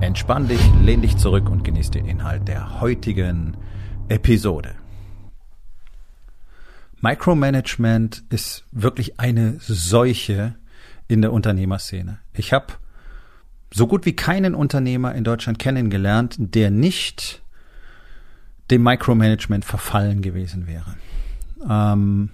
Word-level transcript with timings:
Entspann 0.00 0.46
dich, 0.46 0.60
lehn 0.82 1.00
dich 1.00 1.16
zurück 1.16 1.48
und 1.48 1.64
genieß 1.64 1.90
den 1.90 2.04
Inhalt 2.04 2.46
der 2.48 2.80
heutigen 2.80 3.56
Episode. 4.08 4.74
Micromanagement 7.00 8.22
ist 8.28 8.64
wirklich 8.72 9.18
eine 9.18 9.56
Seuche 9.58 10.54
in 11.08 11.22
der 11.22 11.32
Unternehmerszene. 11.32 12.18
Ich 12.34 12.52
habe 12.52 12.74
so 13.72 13.86
gut 13.86 14.04
wie 14.04 14.14
keinen 14.14 14.54
Unternehmer 14.54 15.14
in 15.14 15.24
Deutschland 15.24 15.58
kennengelernt, 15.58 16.36
der 16.38 16.70
nicht 16.70 17.42
dem 18.70 18.82
Micromanagement 18.82 19.64
verfallen 19.64 20.20
gewesen 20.20 20.66
wäre. 20.66 20.94
Ähm, 21.68 22.30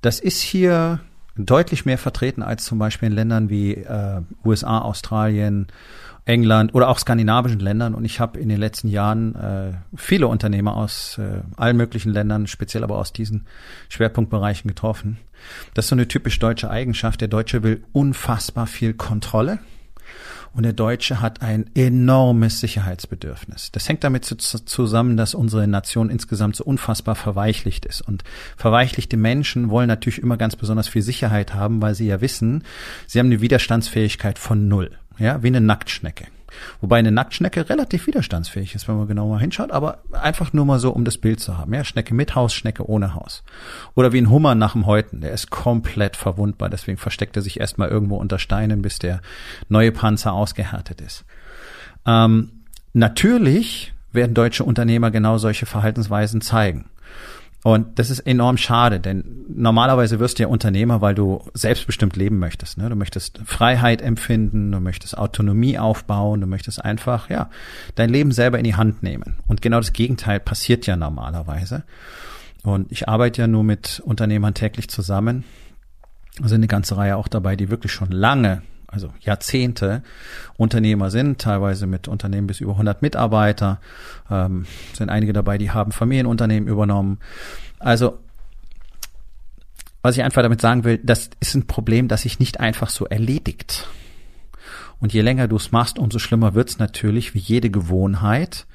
das 0.00 0.20
ist 0.20 0.42
hier 0.42 1.00
deutlich 1.36 1.84
mehr 1.84 1.98
vertreten 1.98 2.42
als 2.42 2.64
zum 2.64 2.78
Beispiel 2.78 3.08
in 3.08 3.14
Ländern 3.14 3.50
wie 3.50 3.74
äh, 3.74 4.20
USA, 4.44 4.78
Australien 4.78 5.66
England 6.26 6.74
oder 6.74 6.88
auch 6.88 6.98
skandinavischen 6.98 7.60
Ländern. 7.60 7.94
Und 7.94 8.04
ich 8.04 8.20
habe 8.20 8.38
in 8.38 8.48
den 8.48 8.58
letzten 8.58 8.88
Jahren 8.88 9.34
äh, 9.34 9.72
viele 9.94 10.26
Unternehmer 10.28 10.76
aus 10.76 11.18
äh, 11.18 11.42
allen 11.56 11.76
möglichen 11.76 12.12
Ländern, 12.12 12.46
speziell 12.46 12.82
aber 12.82 12.96
aus 12.98 13.12
diesen 13.12 13.46
Schwerpunktbereichen 13.88 14.68
getroffen. 14.68 15.18
Das 15.74 15.84
ist 15.84 15.88
so 15.90 15.96
eine 15.96 16.08
typisch 16.08 16.38
deutsche 16.38 16.70
Eigenschaft. 16.70 17.20
Der 17.20 17.28
Deutsche 17.28 17.62
will 17.62 17.84
unfassbar 17.92 18.66
viel 18.66 18.94
Kontrolle. 18.94 19.58
Und 20.54 20.62
der 20.62 20.72
Deutsche 20.72 21.20
hat 21.20 21.42
ein 21.42 21.68
enormes 21.74 22.60
Sicherheitsbedürfnis. 22.60 23.72
Das 23.72 23.88
hängt 23.88 24.04
damit 24.04 24.24
zu, 24.24 24.36
zusammen, 24.36 25.16
dass 25.16 25.34
unsere 25.34 25.66
Nation 25.66 26.10
insgesamt 26.10 26.54
so 26.54 26.62
unfassbar 26.62 27.16
verweichlicht 27.16 27.84
ist. 27.84 28.02
Und 28.02 28.22
verweichlichte 28.56 29.16
Menschen 29.16 29.68
wollen 29.68 29.88
natürlich 29.88 30.22
immer 30.22 30.36
ganz 30.36 30.54
besonders 30.54 30.86
viel 30.86 31.02
Sicherheit 31.02 31.54
haben, 31.54 31.82
weil 31.82 31.96
sie 31.96 32.06
ja 32.06 32.20
wissen, 32.20 32.62
sie 33.08 33.18
haben 33.18 33.26
eine 33.26 33.40
Widerstandsfähigkeit 33.40 34.38
von 34.38 34.68
null 34.68 34.92
ja, 35.18 35.42
wie 35.42 35.48
eine 35.48 35.60
Nacktschnecke. 35.60 36.26
Wobei 36.80 36.98
eine 36.98 37.10
Nacktschnecke 37.10 37.68
relativ 37.68 38.06
widerstandsfähig 38.06 38.74
ist, 38.74 38.88
wenn 38.88 38.96
man 38.96 39.08
genau 39.08 39.28
mal 39.28 39.40
hinschaut, 39.40 39.70
aber 39.70 39.98
einfach 40.12 40.52
nur 40.52 40.64
mal 40.64 40.78
so, 40.78 40.90
um 40.90 41.04
das 41.04 41.18
Bild 41.18 41.40
zu 41.40 41.58
haben. 41.58 41.74
Ja, 41.74 41.84
Schnecke 41.84 42.14
mit 42.14 42.34
Haus, 42.34 42.54
Schnecke 42.54 42.88
ohne 42.88 43.14
Haus. 43.14 43.42
Oder 43.94 44.12
wie 44.12 44.20
ein 44.20 44.30
Hummer 44.30 44.54
nach 44.54 44.72
dem 44.72 44.86
Häuten, 44.86 45.20
der 45.20 45.32
ist 45.32 45.50
komplett 45.50 46.16
verwundbar, 46.16 46.70
deswegen 46.70 46.98
versteckt 46.98 47.36
er 47.36 47.42
sich 47.42 47.60
erstmal 47.60 47.88
irgendwo 47.88 48.16
unter 48.16 48.38
Steinen, 48.38 48.82
bis 48.82 48.98
der 48.98 49.20
neue 49.68 49.92
Panzer 49.92 50.32
ausgehärtet 50.32 51.00
ist. 51.00 51.24
Ähm, 52.06 52.50
natürlich 52.92 53.92
werden 54.12 54.34
deutsche 54.34 54.64
Unternehmer 54.64 55.10
genau 55.10 55.38
solche 55.38 55.66
Verhaltensweisen 55.66 56.40
zeigen. 56.40 56.86
Und 57.64 57.98
das 57.98 58.10
ist 58.10 58.20
enorm 58.20 58.58
schade, 58.58 59.00
denn 59.00 59.24
normalerweise 59.48 60.20
wirst 60.20 60.38
du 60.38 60.42
ja 60.42 60.50
Unternehmer, 60.50 61.00
weil 61.00 61.14
du 61.14 61.42
selbstbestimmt 61.54 62.14
leben 62.14 62.38
möchtest. 62.38 62.76
Ne? 62.76 62.90
Du 62.90 62.94
möchtest 62.94 63.40
Freiheit 63.46 64.02
empfinden, 64.02 64.70
du 64.70 64.80
möchtest 64.80 65.16
Autonomie 65.16 65.78
aufbauen, 65.78 66.42
du 66.42 66.46
möchtest 66.46 66.84
einfach, 66.84 67.30
ja, 67.30 67.48
dein 67.94 68.10
Leben 68.10 68.32
selber 68.32 68.58
in 68.58 68.64
die 68.64 68.74
Hand 68.74 69.02
nehmen. 69.02 69.38
Und 69.46 69.62
genau 69.62 69.78
das 69.78 69.94
Gegenteil 69.94 70.40
passiert 70.40 70.86
ja 70.86 70.96
normalerweise. 70.96 71.84
Und 72.64 72.92
ich 72.92 73.08
arbeite 73.08 73.40
ja 73.40 73.46
nur 73.46 73.64
mit 73.64 74.02
Unternehmern 74.04 74.52
täglich 74.52 74.90
zusammen. 74.90 75.44
Da 76.38 76.48
sind 76.48 76.56
eine 76.56 76.66
ganze 76.66 76.98
Reihe 76.98 77.16
auch 77.16 77.28
dabei, 77.28 77.56
die 77.56 77.70
wirklich 77.70 77.92
schon 77.92 78.10
lange 78.10 78.60
also 78.94 79.12
Jahrzehnte 79.20 80.02
Unternehmer 80.56 81.10
sind, 81.10 81.40
teilweise 81.40 81.86
mit 81.86 82.08
Unternehmen 82.08 82.46
bis 82.46 82.60
über 82.60 82.72
100 82.72 83.02
Mitarbeiter. 83.02 83.80
Ähm, 84.30 84.66
sind 84.94 85.10
einige 85.10 85.32
dabei, 85.32 85.58
die 85.58 85.72
haben 85.72 85.92
Familienunternehmen 85.92 86.68
übernommen. 86.68 87.18
Also 87.78 88.18
was 90.00 90.16
ich 90.16 90.22
einfach 90.22 90.42
damit 90.42 90.60
sagen 90.60 90.84
will, 90.84 90.98
das 91.02 91.30
ist 91.40 91.54
ein 91.54 91.66
Problem, 91.66 92.08
das 92.08 92.22
sich 92.22 92.38
nicht 92.38 92.60
einfach 92.60 92.90
so 92.90 93.06
erledigt. 93.06 93.88
Und 95.00 95.14
je 95.14 95.22
länger 95.22 95.48
du 95.48 95.56
es 95.56 95.72
machst, 95.72 95.98
umso 95.98 96.18
schlimmer 96.18 96.54
wird 96.54 96.68
es 96.68 96.78
natürlich, 96.78 97.34
wie 97.34 97.38
jede 97.38 97.70
Gewohnheit. 97.70 98.66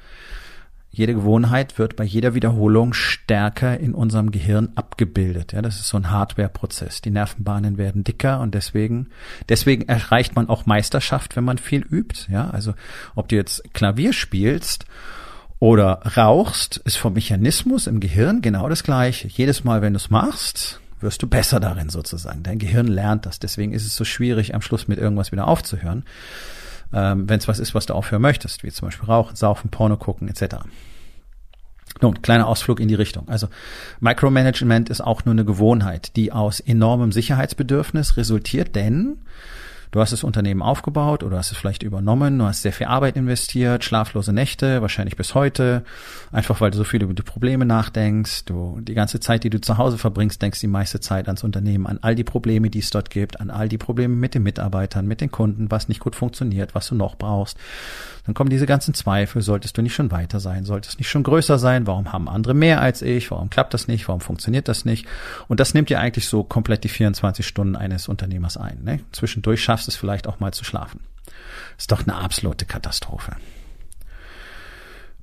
Jede 0.92 1.14
Gewohnheit 1.14 1.78
wird 1.78 1.94
bei 1.94 2.02
jeder 2.02 2.34
Wiederholung 2.34 2.94
stärker 2.94 3.78
in 3.78 3.94
unserem 3.94 4.32
Gehirn 4.32 4.70
abgebildet. 4.74 5.52
Ja, 5.52 5.62
das 5.62 5.76
ist 5.76 5.88
so 5.88 5.96
ein 5.96 6.10
Hardware-Prozess. 6.10 7.00
Die 7.00 7.10
Nervenbahnen 7.10 7.78
werden 7.78 8.02
dicker 8.02 8.40
und 8.40 8.54
deswegen, 8.56 9.08
deswegen 9.48 9.88
erreicht 9.88 10.34
man 10.34 10.48
auch 10.48 10.66
Meisterschaft, 10.66 11.36
wenn 11.36 11.44
man 11.44 11.58
viel 11.58 11.82
übt. 11.82 12.26
Ja, 12.30 12.50
also 12.50 12.74
ob 13.14 13.28
du 13.28 13.36
jetzt 13.36 13.72
Klavier 13.72 14.12
spielst 14.12 14.84
oder 15.60 16.00
rauchst, 16.16 16.78
ist 16.78 16.96
vom 16.96 17.12
Mechanismus 17.12 17.86
im 17.86 18.00
Gehirn 18.00 18.42
genau 18.42 18.68
das 18.68 18.82
gleiche. 18.82 19.28
Jedes 19.28 19.62
Mal, 19.62 19.82
wenn 19.82 19.92
du 19.92 19.98
es 19.98 20.10
machst, 20.10 20.80
wirst 21.00 21.22
du 21.22 21.28
besser 21.28 21.60
darin 21.60 21.88
sozusagen. 21.88 22.42
Dein 22.42 22.58
Gehirn 22.58 22.88
lernt 22.88 23.26
das. 23.26 23.38
Deswegen 23.38 23.72
ist 23.72 23.86
es 23.86 23.94
so 23.94 24.04
schwierig, 24.04 24.56
am 24.56 24.60
Schluss 24.60 24.88
mit 24.88 24.98
irgendwas 24.98 25.30
wieder 25.30 25.46
aufzuhören 25.46 26.04
ähm, 26.92 27.28
wenn 27.28 27.38
es 27.38 27.48
was 27.48 27.58
ist, 27.58 27.74
was 27.74 27.86
du 27.86 27.94
aufhören 27.94 28.22
möchtest, 28.22 28.62
wie 28.62 28.70
zum 28.70 28.88
Beispiel 28.88 29.06
Rauchen, 29.06 29.36
Saufen, 29.36 29.70
Porno 29.70 29.96
gucken 29.96 30.28
etc. 30.28 30.56
Nun, 32.00 32.22
kleiner 32.22 32.46
Ausflug 32.46 32.80
in 32.80 32.88
die 32.88 32.94
Richtung. 32.94 33.28
Also 33.28 33.48
Micromanagement 34.00 34.88
ist 34.88 35.00
auch 35.00 35.24
nur 35.24 35.32
eine 35.32 35.44
Gewohnheit, 35.44 36.16
die 36.16 36.32
aus 36.32 36.60
enormem 36.60 37.12
Sicherheitsbedürfnis 37.12 38.16
resultiert, 38.16 38.74
denn 38.74 39.18
Du 39.90 40.00
hast 40.00 40.12
das 40.12 40.22
Unternehmen 40.22 40.62
aufgebaut 40.62 41.24
oder 41.24 41.38
hast 41.38 41.50
es 41.50 41.58
vielleicht 41.58 41.82
übernommen, 41.82 42.38
du 42.38 42.44
hast 42.44 42.62
sehr 42.62 42.72
viel 42.72 42.86
Arbeit 42.86 43.16
investiert, 43.16 43.82
schlaflose 43.82 44.32
Nächte, 44.32 44.82
wahrscheinlich 44.82 45.16
bis 45.16 45.34
heute, 45.34 45.82
einfach 46.30 46.60
weil 46.60 46.70
du 46.70 46.78
so 46.78 46.84
viel 46.84 47.02
über 47.02 47.12
die 47.12 47.22
Probleme 47.22 47.64
nachdenkst. 47.64 48.44
Du 48.44 48.78
die 48.80 48.94
ganze 48.94 49.18
Zeit, 49.18 49.42
die 49.42 49.50
du 49.50 49.60
zu 49.60 49.78
Hause 49.78 49.98
verbringst, 49.98 50.40
denkst 50.40 50.60
die 50.60 50.68
meiste 50.68 51.00
Zeit 51.00 51.26
ans 51.26 51.42
Unternehmen, 51.42 51.88
an 51.88 51.98
all 52.02 52.14
die 52.14 52.22
Probleme, 52.22 52.70
die 52.70 52.78
es 52.78 52.90
dort 52.90 53.10
gibt, 53.10 53.40
an 53.40 53.50
all 53.50 53.68
die 53.68 53.78
Probleme 53.78 54.14
mit 54.14 54.34
den 54.34 54.44
Mitarbeitern, 54.44 55.08
mit 55.08 55.20
den 55.20 55.32
Kunden, 55.32 55.70
was 55.72 55.88
nicht 55.88 56.00
gut 56.00 56.14
funktioniert, 56.14 56.76
was 56.76 56.86
du 56.86 56.94
noch 56.94 57.16
brauchst. 57.16 57.58
Dann 58.26 58.34
kommen 58.34 58.50
diese 58.50 58.66
ganzen 58.66 58.94
Zweifel, 58.94 59.42
solltest 59.42 59.76
du 59.76 59.82
nicht 59.82 59.94
schon 59.94 60.12
weiter 60.12 60.38
sein, 60.38 60.64
solltest 60.64 60.98
nicht 60.98 61.08
schon 61.08 61.24
größer 61.24 61.58
sein, 61.58 61.86
warum 61.88 62.12
haben 62.12 62.28
andere 62.28 62.54
mehr 62.54 62.80
als 62.80 63.02
ich, 63.02 63.30
warum 63.30 63.50
klappt 63.50 63.74
das 63.74 63.88
nicht, 63.88 64.06
warum 64.06 64.20
funktioniert 64.20 64.68
das 64.68 64.84
nicht? 64.84 65.06
Und 65.48 65.58
das 65.58 65.74
nimmt 65.74 65.90
ja 65.90 65.98
eigentlich 65.98 66.28
so 66.28 66.44
komplett 66.44 66.84
die 66.84 66.88
24 66.88 67.46
Stunden 67.46 67.74
eines 67.74 68.08
Unternehmers 68.08 68.56
ein. 68.56 68.84
Ne? 68.84 69.00
Zwischendurch 69.10 69.62
schaffst 69.64 69.79
es 69.88 69.96
vielleicht 69.96 70.26
auch 70.26 70.40
mal 70.40 70.52
zu 70.52 70.64
schlafen. 70.64 71.00
Ist 71.78 71.92
doch 71.92 72.02
eine 72.02 72.16
absolute 72.16 72.66
Katastrophe. 72.66 73.36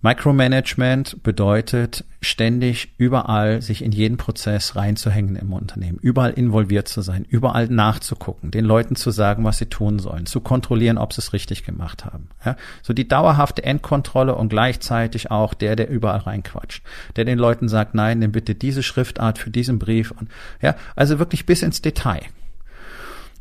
Micromanagement 0.01 1.23
bedeutet 1.23 2.05
ständig 2.21 2.93
überall 2.97 3.63
sich 3.63 3.83
in 3.83 3.91
jeden 3.91 4.17
Prozess 4.17 4.75
reinzuhängen 4.75 5.35
im 5.35 5.51
Unternehmen, 5.53 5.97
überall 5.99 6.31
involviert 6.31 6.87
zu 6.87 7.01
sein, 7.01 7.25
überall 7.27 7.67
nachzugucken, 7.67 8.51
den 8.51 8.63
Leuten 8.63 8.95
zu 8.95 9.09
sagen, 9.09 9.43
was 9.43 9.57
sie 9.57 9.65
tun 9.65 9.97
sollen, 9.97 10.27
zu 10.27 10.39
kontrollieren, 10.39 10.99
ob 10.99 11.13
sie 11.13 11.21
es 11.21 11.33
richtig 11.33 11.63
gemacht 11.63 12.05
haben. 12.05 12.29
Ja, 12.45 12.55
so 12.83 12.93
die 12.93 13.07
dauerhafte 13.07 13.63
Endkontrolle 13.63 14.35
und 14.35 14.49
gleichzeitig 14.49 15.31
auch 15.31 15.55
der, 15.55 15.75
der 15.75 15.89
überall 15.89 16.19
reinquatscht, 16.19 16.83
der 17.15 17.25
den 17.25 17.39
Leuten 17.39 17.67
sagt, 17.67 17.95
nein, 17.95 18.19
nimm 18.19 18.31
bitte 18.31 18.53
diese 18.53 18.83
Schriftart 18.83 19.39
für 19.39 19.49
diesen 19.49 19.79
Brief 19.79 20.11
und 20.11 20.29
ja, 20.61 20.75
also 20.95 21.17
wirklich 21.17 21.47
bis 21.47 21.63
ins 21.63 21.81
Detail. 21.81 22.21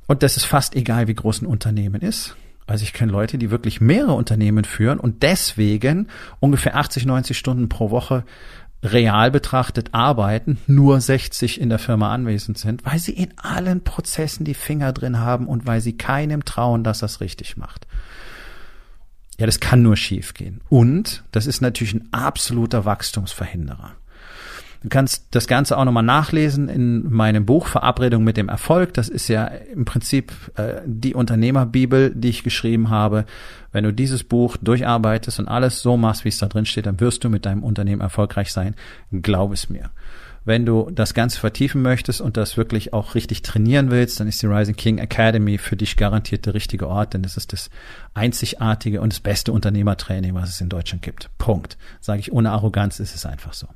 Und 0.06 0.22
das 0.22 0.36
ist 0.36 0.44
fast 0.44 0.74
egal, 0.76 1.08
wie 1.08 1.14
groß 1.14 1.42
ein 1.42 1.46
Unternehmen 1.46 2.00
ist. 2.00 2.36
Also 2.66 2.82
ich 2.82 2.92
kenne 2.92 3.12
Leute, 3.12 3.38
die 3.38 3.50
wirklich 3.50 3.80
mehrere 3.80 4.14
Unternehmen 4.14 4.64
führen 4.64 4.98
und 4.98 5.22
deswegen 5.22 6.08
ungefähr 6.40 6.76
80, 6.76 7.06
90 7.06 7.38
Stunden 7.38 7.68
pro 7.68 7.90
Woche 7.90 8.24
real 8.82 9.30
betrachtet 9.30 9.94
arbeiten, 9.94 10.58
nur 10.66 11.00
60 11.00 11.60
in 11.60 11.68
der 11.68 11.78
Firma 11.78 12.12
anwesend 12.12 12.58
sind, 12.58 12.84
weil 12.84 12.98
sie 12.98 13.12
in 13.12 13.36
allen 13.38 13.82
Prozessen 13.82 14.44
die 14.44 14.54
Finger 14.54 14.92
drin 14.92 15.18
haben 15.18 15.46
und 15.46 15.66
weil 15.66 15.80
sie 15.80 15.96
keinem 15.96 16.44
trauen, 16.44 16.84
dass 16.84 17.02
es 17.02 17.20
richtig 17.20 17.56
macht. 17.56 17.86
Ja, 19.38 19.46
das 19.46 19.60
kann 19.60 19.82
nur 19.82 19.96
schiefgehen. 19.96 20.60
Und 20.68 21.24
das 21.32 21.46
ist 21.46 21.60
natürlich 21.60 21.94
ein 21.94 22.08
absoluter 22.12 22.84
Wachstumsverhinderer. 22.84 23.92
Du 24.82 24.88
kannst 24.88 25.26
das 25.30 25.46
Ganze 25.46 25.76
auch 25.76 25.84
nochmal 25.84 26.02
nachlesen 26.02 26.68
in 26.68 27.10
meinem 27.10 27.46
Buch 27.46 27.66
Verabredung 27.66 28.24
mit 28.24 28.36
dem 28.36 28.48
Erfolg. 28.48 28.94
Das 28.94 29.08
ist 29.08 29.28
ja 29.28 29.46
im 29.46 29.84
Prinzip 29.84 30.32
äh, 30.56 30.80
die 30.84 31.14
Unternehmerbibel, 31.14 32.12
die 32.14 32.28
ich 32.28 32.44
geschrieben 32.44 32.90
habe. 32.90 33.24
Wenn 33.72 33.84
du 33.84 33.92
dieses 33.92 34.24
Buch 34.24 34.56
durcharbeitest 34.56 35.38
und 35.38 35.48
alles 35.48 35.80
so 35.80 35.96
machst, 35.96 36.24
wie 36.24 36.28
es 36.28 36.38
da 36.38 36.46
drin 36.46 36.66
steht, 36.66 36.86
dann 36.86 37.00
wirst 37.00 37.24
du 37.24 37.28
mit 37.28 37.46
deinem 37.46 37.62
Unternehmen 37.62 38.00
erfolgreich 38.00 38.52
sein. 38.52 38.74
Glaub 39.10 39.52
es 39.52 39.68
mir. 39.68 39.90
Wenn 40.46 40.64
du 40.64 40.90
das 40.92 41.12
Ganze 41.12 41.40
vertiefen 41.40 41.82
möchtest 41.82 42.20
und 42.20 42.36
das 42.36 42.56
wirklich 42.56 42.92
auch 42.92 43.16
richtig 43.16 43.42
trainieren 43.42 43.90
willst, 43.90 44.20
dann 44.20 44.28
ist 44.28 44.40
die 44.40 44.46
Rising 44.46 44.76
King 44.76 44.98
Academy 44.98 45.58
für 45.58 45.76
dich 45.76 45.96
garantiert 45.96 46.46
der 46.46 46.54
richtige 46.54 46.86
Ort, 46.86 47.14
denn 47.14 47.24
es 47.24 47.36
ist 47.36 47.52
das 47.52 47.68
einzigartige 48.14 49.00
und 49.00 49.12
das 49.12 49.18
beste 49.18 49.50
Unternehmertraining, 49.50 50.34
was 50.34 50.50
es 50.50 50.60
in 50.60 50.68
Deutschland 50.68 51.02
gibt. 51.02 51.30
Punkt. 51.36 51.76
Sage 52.00 52.20
ich 52.20 52.32
ohne 52.32 52.52
Arroganz, 52.52 53.00
ist 53.00 53.16
es 53.16 53.26
einfach 53.26 53.54
so. 53.54 53.66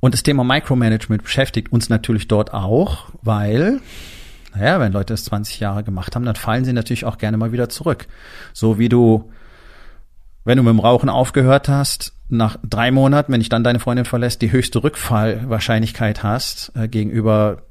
Und 0.00 0.14
das 0.14 0.22
Thema 0.22 0.44
Micromanagement 0.44 1.22
beschäftigt 1.22 1.72
uns 1.72 1.88
natürlich 1.88 2.28
dort 2.28 2.52
auch, 2.52 3.10
weil 3.22 3.80
naja, 4.56 4.80
wenn 4.80 4.92
Leute 4.92 5.12
das 5.12 5.24
20 5.24 5.60
Jahre 5.60 5.84
gemacht 5.84 6.14
haben, 6.14 6.24
dann 6.24 6.36
fallen 6.36 6.64
sie 6.64 6.72
natürlich 6.72 7.04
auch 7.04 7.18
gerne 7.18 7.36
mal 7.36 7.52
wieder 7.52 7.68
zurück. 7.68 8.06
So 8.52 8.78
wie 8.78 8.88
du, 8.88 9.30
wenn 10.44 10.56
du 10.56 10.62
mit 10.62 10.72
dem 10.72 10.80
Rauchen 10.80 11.08
aufgehört 11.08 11.68
hast, 11.68 12.14
nach 12.28 12.56
drei 12.64 12.90
Monaten, 12.90 13.32
wenn 13.32 13.40
dich 13.40 13.48
dann 13.48 13.64
deine 13.64 13.80
Freundin 13.80 14.04
verlässt, 14.04 14.42
die 14.42 14.50
höchste 14.50 14.82
Rückfallwahrscheinlichkeit 14.82 16.22
hast 16.22 16.72
äh, 16.74 16.88
gegenüber 16.88 17.62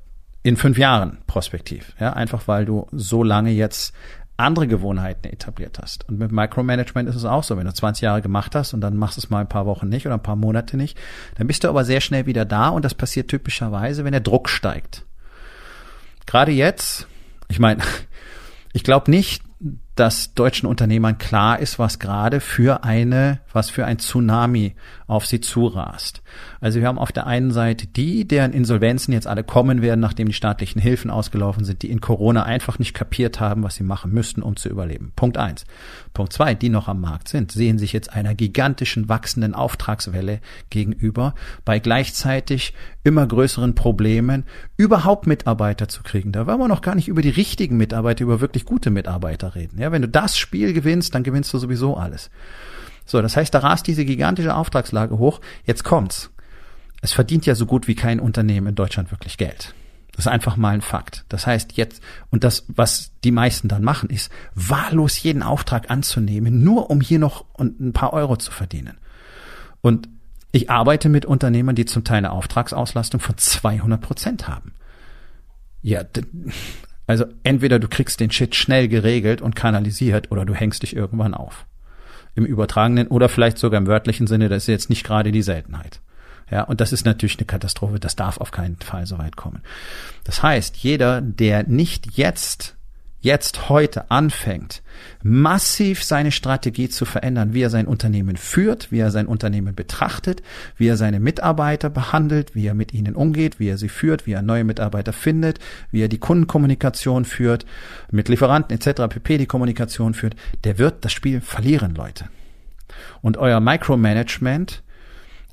in 0.44 0.58
fünf 0.58 0.78
Jahren 0.78 1.18
prospektiv. 1.28 1.94
Ja, 2.00 2.14
einfach 2.14 2.48
weil 2.48 2.66
du 2.66 2.88
so 2.92 3.24
lange 3.24 3.52
jetzt 3.52 3.94
andere 4.38 4.68
Gewohnheiten 4.68 5.28
etabliert 5.28 5.80
hast. 5.82 6.08
Und 6.10 6.20
mit 6.20 6.32
Micromanagement 6.32 7.08
ist 7.08 7.16
es 7.16 7.26
auch 7.26 7.44
so, 7.44 7.58
wenn 7.58 7.66
du 7.66 7.74
20 7.74 8.02
Jahre 8.02 8.22
gemacht 8.22 8.54
hast 8.56 8.74
und 8.74 8.82
dann 8.82 8.98
machst 8.98 9.18
du 9.18 9.22
es 9.22 9.30
mal 9.30 9.40
ein 9.40 9.50
paar 9.50 9.66
Wochen 9.66 9.88
nicht 9.88 10.06
oder 10.06 10.16
ein 10.16 10.24
paar 10.24 10.36
Monate 10.36 10.76
nicht, 10.76 10.98
dann 11.36 11.48
bist 11.48 11.64
du 11.64 11.70
aber 11.70 11.86
sehr 11.86 12.02
schnell 12.02 12.26
wieder 12.26 12.44
da 12.44 12.70
und 12.70 12.84
das 12.84 12.94
passiert 12.94 13.30
typischerweise, 13.30 14.04
wenn 14.04 14.12
der 14.12 14.22
Druck 14.22 14.50
steigt. 14.50 15.06
Gerade 16.26 16.52
jetzt, 16.52 17.08
ich 17.48 17.60
meine, 17.60 17.82
ich 18.74 18.84
glaube 18.84 19.10
nicht, 19.10 19.45
dass 19.96 20.34
deutschen 20.34 20.68
Unternehmern 20.68 21.18
klar 21.18 21.60
ist, 21.60 21.80
was 21.80 22.00
gerade 22.00 22.42
für 22.42 22.84
eine, 22.84 23.40
was 23.54 23.70
für 23.70 23.86
ein 23.86 24.00
Tsunami 24.00 24.76
auf 25.08 25.26
sie 25.26 25.40
zurast. 25.40 26.22
Also 26.60 26.82
wir 26.82 26.88
haben 26.88 27.00
auf 27.00 27.14
der 27.14 27.28
einen 27.28 27.52
Seite 27.52 27.88
die, 27.88 28.28
deren 28.28 28.52
Insolvenzen 28.52 29.14
jetzt 29.14 29.28
alle 29.28 29.44
kommen 29.44 29.82
werden, 29.82 30.02
nachdem 30.02 30.28
die 30.28 30.34
staatlichen 30.34 30.82
Hilfen 30.82 31.10
ausgelaufen 31.10 31.64
sind, 31.64 31.82
die 31.82 31.92
in 31.92 32.02
Corona 32.02 32.44
einfach 32.44 32.78
nicht 32.78 32.94
kapiert 32.94 33.40
haben, 33.40 33.64
was 33.64 33.76
sie 33.76 33.84
machen 33.84 34.12
müssten, 34.12 34.42
um 34.42 34.58
zu 34.58 34.68
überleben. 34.68 35.14
Punkt 35.16 35.38
eins. 35.38 35.66
Punkt 36.14 36.34
zwei, 36.34 36.56
die 36.56 36.70
noch 36.70 36.90
am 36.90 37.00
Markt 37.00 37.30
sind, 37.30 37.52
sehen 37.52 37.78
sich 37.78 37.94
jetzt 37.94 38.14
einer 38.14 38.36
gigantischen 38.36 39.08
wachsenden 39.08 39.54
Auftragswelle 39.54 40.42
gegenüber, 40.70 41.36
bei 41.64 41.80
gleichzeitig 41.80 42.74
immer 43.06 43.28
größeren 43.28 43.76
Problemen, 43.76 44.46
überhaupt 44.78 45.28
Mitarbeiter 45.28 45.88
zu 45.88 46.02
kriegen. 46.02 46.32
Da 46.32 46.48
wollen 46.48 46.60
wir 46.60 46.68
noch 46.68 46.82
gar 46.82 46.96
nicht 46.96 47.08
über 47.08 47.22
die 47.22 47.30
richtigen 47.30 47.78
Mitarbeiter, 47.78 48.24
über 48.24 48.42
wirklich 48.42 48.66
gute 48.66 48.90
Mitarbeiter 48.90 49.54
reden. 49.54 49.80
Ja, 49.80 49.92
wenn 49.92 50.02
du 50.02 50.10
das 50.10 50.38
Spiel 50.38 50.74
gewinnst, 50.74 51.14
dann 51.14 51.24
gewinnst 51.24 51.54
du 51.54 51.60
sowieso 51.60 51.96
alles. 51.96 52.32
So, 53.06 53.22
das 53.22 53.38
heißt, 53.38 53.54
da 53.54 53.60
rast 53.60 53.86
diese 53.86 54.06
gigantische 54.06 54.56
Auftragslage 54.56 55.20
hoch. 55.20 55.40
Jetzt 55.66 55.84
kommt's. 55.84 56.32
Es 57.02 57.14
verdient 57.14 57.46
ja 57.46 57.54
so 57.54 57.68
gut 57.68 57.88
wie 57.88 57.94
kein 57.94 58.20
Unternehmen 58.20 58.68
in 58.68 58.76
Deutschland 58.76 59.12
wirklich 59.12 59.38
Geld. 59.38 59.76
Das 60.14 60.26
ist 60.26 60.32
einfach 60.32 60.58
mal 60.58 60.74
ein 60.74 60.82
Fakt. 60.82 61.26
Das 61.30 61.46
heißt 61.46 61.74
jetzt, 61.74 62.02
und 62.32 62.44
das, 62.44 62.66
was 62.70 63.12
die 63.24 63.32
meisten 63.32 63.68
dann 63.68 63.84
machen, 63.84 64.10
ist, 64.10 64.32
wahllos 64.56 65.22
jeden 65.22 65.44
Auftrag 65.44 65.92
anzunehmen, 65.92 66.64
nur 66.64 66.90
um 66.90 67.02
hier 67.02 67.20
noch 67.20 67.46
ein 67.60 67.94
paar 67.94 68.14
Euro 68.14 68.36
zu 68.38 68.52
verdienen. 68.52 68.98
Und 69.82 70.10
ich 70.56 70.70
arbeite 70.70 71.10
mit 71.10 71.26
Unternehmern, 71.26 71.76
die 71.76 71.84
zum 71.84 72.06
Teil 72.06 72.20
eine 72.20 72.32
Auftragsauslastung 72.32 73.20
von 73.20 73.38
200 73.38 74.00
Prozent 74.00 74.48
haben. 74.48 74.74
Ja, 75.82 76.04
also 77.08 77.26
entweder 77.44 77.78
du 77.78 77.90
kriegst 77.90 78.22
den 78.22 78.32
Shit 78.32 78.56
schnell 78.56 78.88
geregelt 78.88 79.42
und 79.42 79.58
kanalisiert 79.58 80.32
oder 80.32 80.46
du 80.46 80.54
hängst 80.54 80.84
dich 80.84 80.96
irgendwann 80.96 81.34
auf. 81.34 81.66
Im 82.36 82.46
übertragenen 82.46 83.08
oder 83.08 83.28
vielleicht 83.28 83.58
sogar 83.58 83.82
im 83.82 83.88
wörtlichen 83.88 84.28
Sinne, 84.28 84.48
das 84.48 84.64
ist 84.64 84.68
jetzt 84.68 84.90
nicht 84.90 85.04
gerade 85.04 85.34
die 85.34 85.42
Seltenheit. 85.42 86.00
Ja, 86.50 86.64
und 86.64 86.80
das 86.80 86.94
ist 86.94 87.06
natürlich 87.06 87.38
eine 87.38 87.48
Katastrophe. 87.48 88.00
Das 88.00 88.16
darf 88.16 88.38
auf 88.38 88.52
keinen 88.52 88.78
Fall 88.78 89.06
so 89.08 89.18
weit 89.18 89.36
kommen. 89.36 89.62
Das 90.24 90.42
heißt, 90.42 90.78
jeder, 90.78 91.20
der 91.20 91.68
nicht 91.68 92.18
jetzt, 92.18 92.75
jetzt 93.26 93.70
heute 93.70 94.12
anfängt, 94.12 94.84
massiv 95.24 96.04
seine 96.04 96.32
Strategie 96.32 96.90
zu 96.90 97.06
verändern, 97.06 97.54
wie 97.54 97.64
er 97.64 97.72
sein 97.72 97.88
Unternehmen 97.88 98.38
führt, 98.38 98.92
wie 98.92 99.00
er 99.00 99.10
sein 99.10 99.26
Unternehmen 99.26 99.74
betrachtet, 99.74 100.44
wie 100.78 100.88
er 100.88 100.96
seine 100.96 101.20
Mitarbeiter 101.20 101.90
behandelt, 101.90 102.54
wie 102.54 102.68
er 102.68 102.76
mit 102.76 102.94
ihnen 102.94 103.16
umgeht, 103.16 103.60
wie 103.60 103.68
er 103.68 103.80
sie 103.80 103.90
führt, 103.90 104.28
wie 104.28 104.34
er 104.34 104.44
neue 104.44 104.64
Mitarbeiter 104.64 105.12
findet, 105.12 105.60
wie 105.92 106.04
er 106.04 106.08
die 106.08 106.20
Kundenkommunikation 106.20 107.26
führt, 107.26 107.66
mit 108.12 108.30
Lieferanten 108.30 108.78
etc. 108.78 109.10
pp. 109.10 109.40
die 109.40 109.48
Kommunikation 109.48 110.14
führt, 110.14 110.36
der 110.64 110.78
wird 110.78 111.04
das 111.04 111.12
Spiel 111.12 111.42
verlieren, 111.42 111.96
Leute. 111.96 112.26
Und 113.22 113.38
euer 113.38 113.60
Micromanagement 113.60 114.84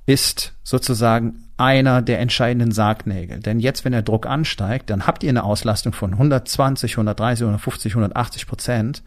ist 0.07 0.55
sozusagen 0.65 1.45
einer 1.57 2.03
der 2.03 2.19
entscheidenden 2.19 2.73
Sargnägel. 2.73 3.41
Denn 3.41 3.61
jetzt, 3.61 3.85
wenn 3.85 3.93
der 3.93 4.03
Druck 4.03 4.27
ansteigt, 4.27 4.91
dann 4.91 5.07
habt 5.07 5.23
ihr 5.23 5.31
eine 5.31 5.45
Auslastung 5.45 5.93
von 5.93 6.13
120, 6.13 6.95
130, 6.95 7.43
150, 7.43 7.93
180 7.93 8.47
Prozent. 8.47 9.03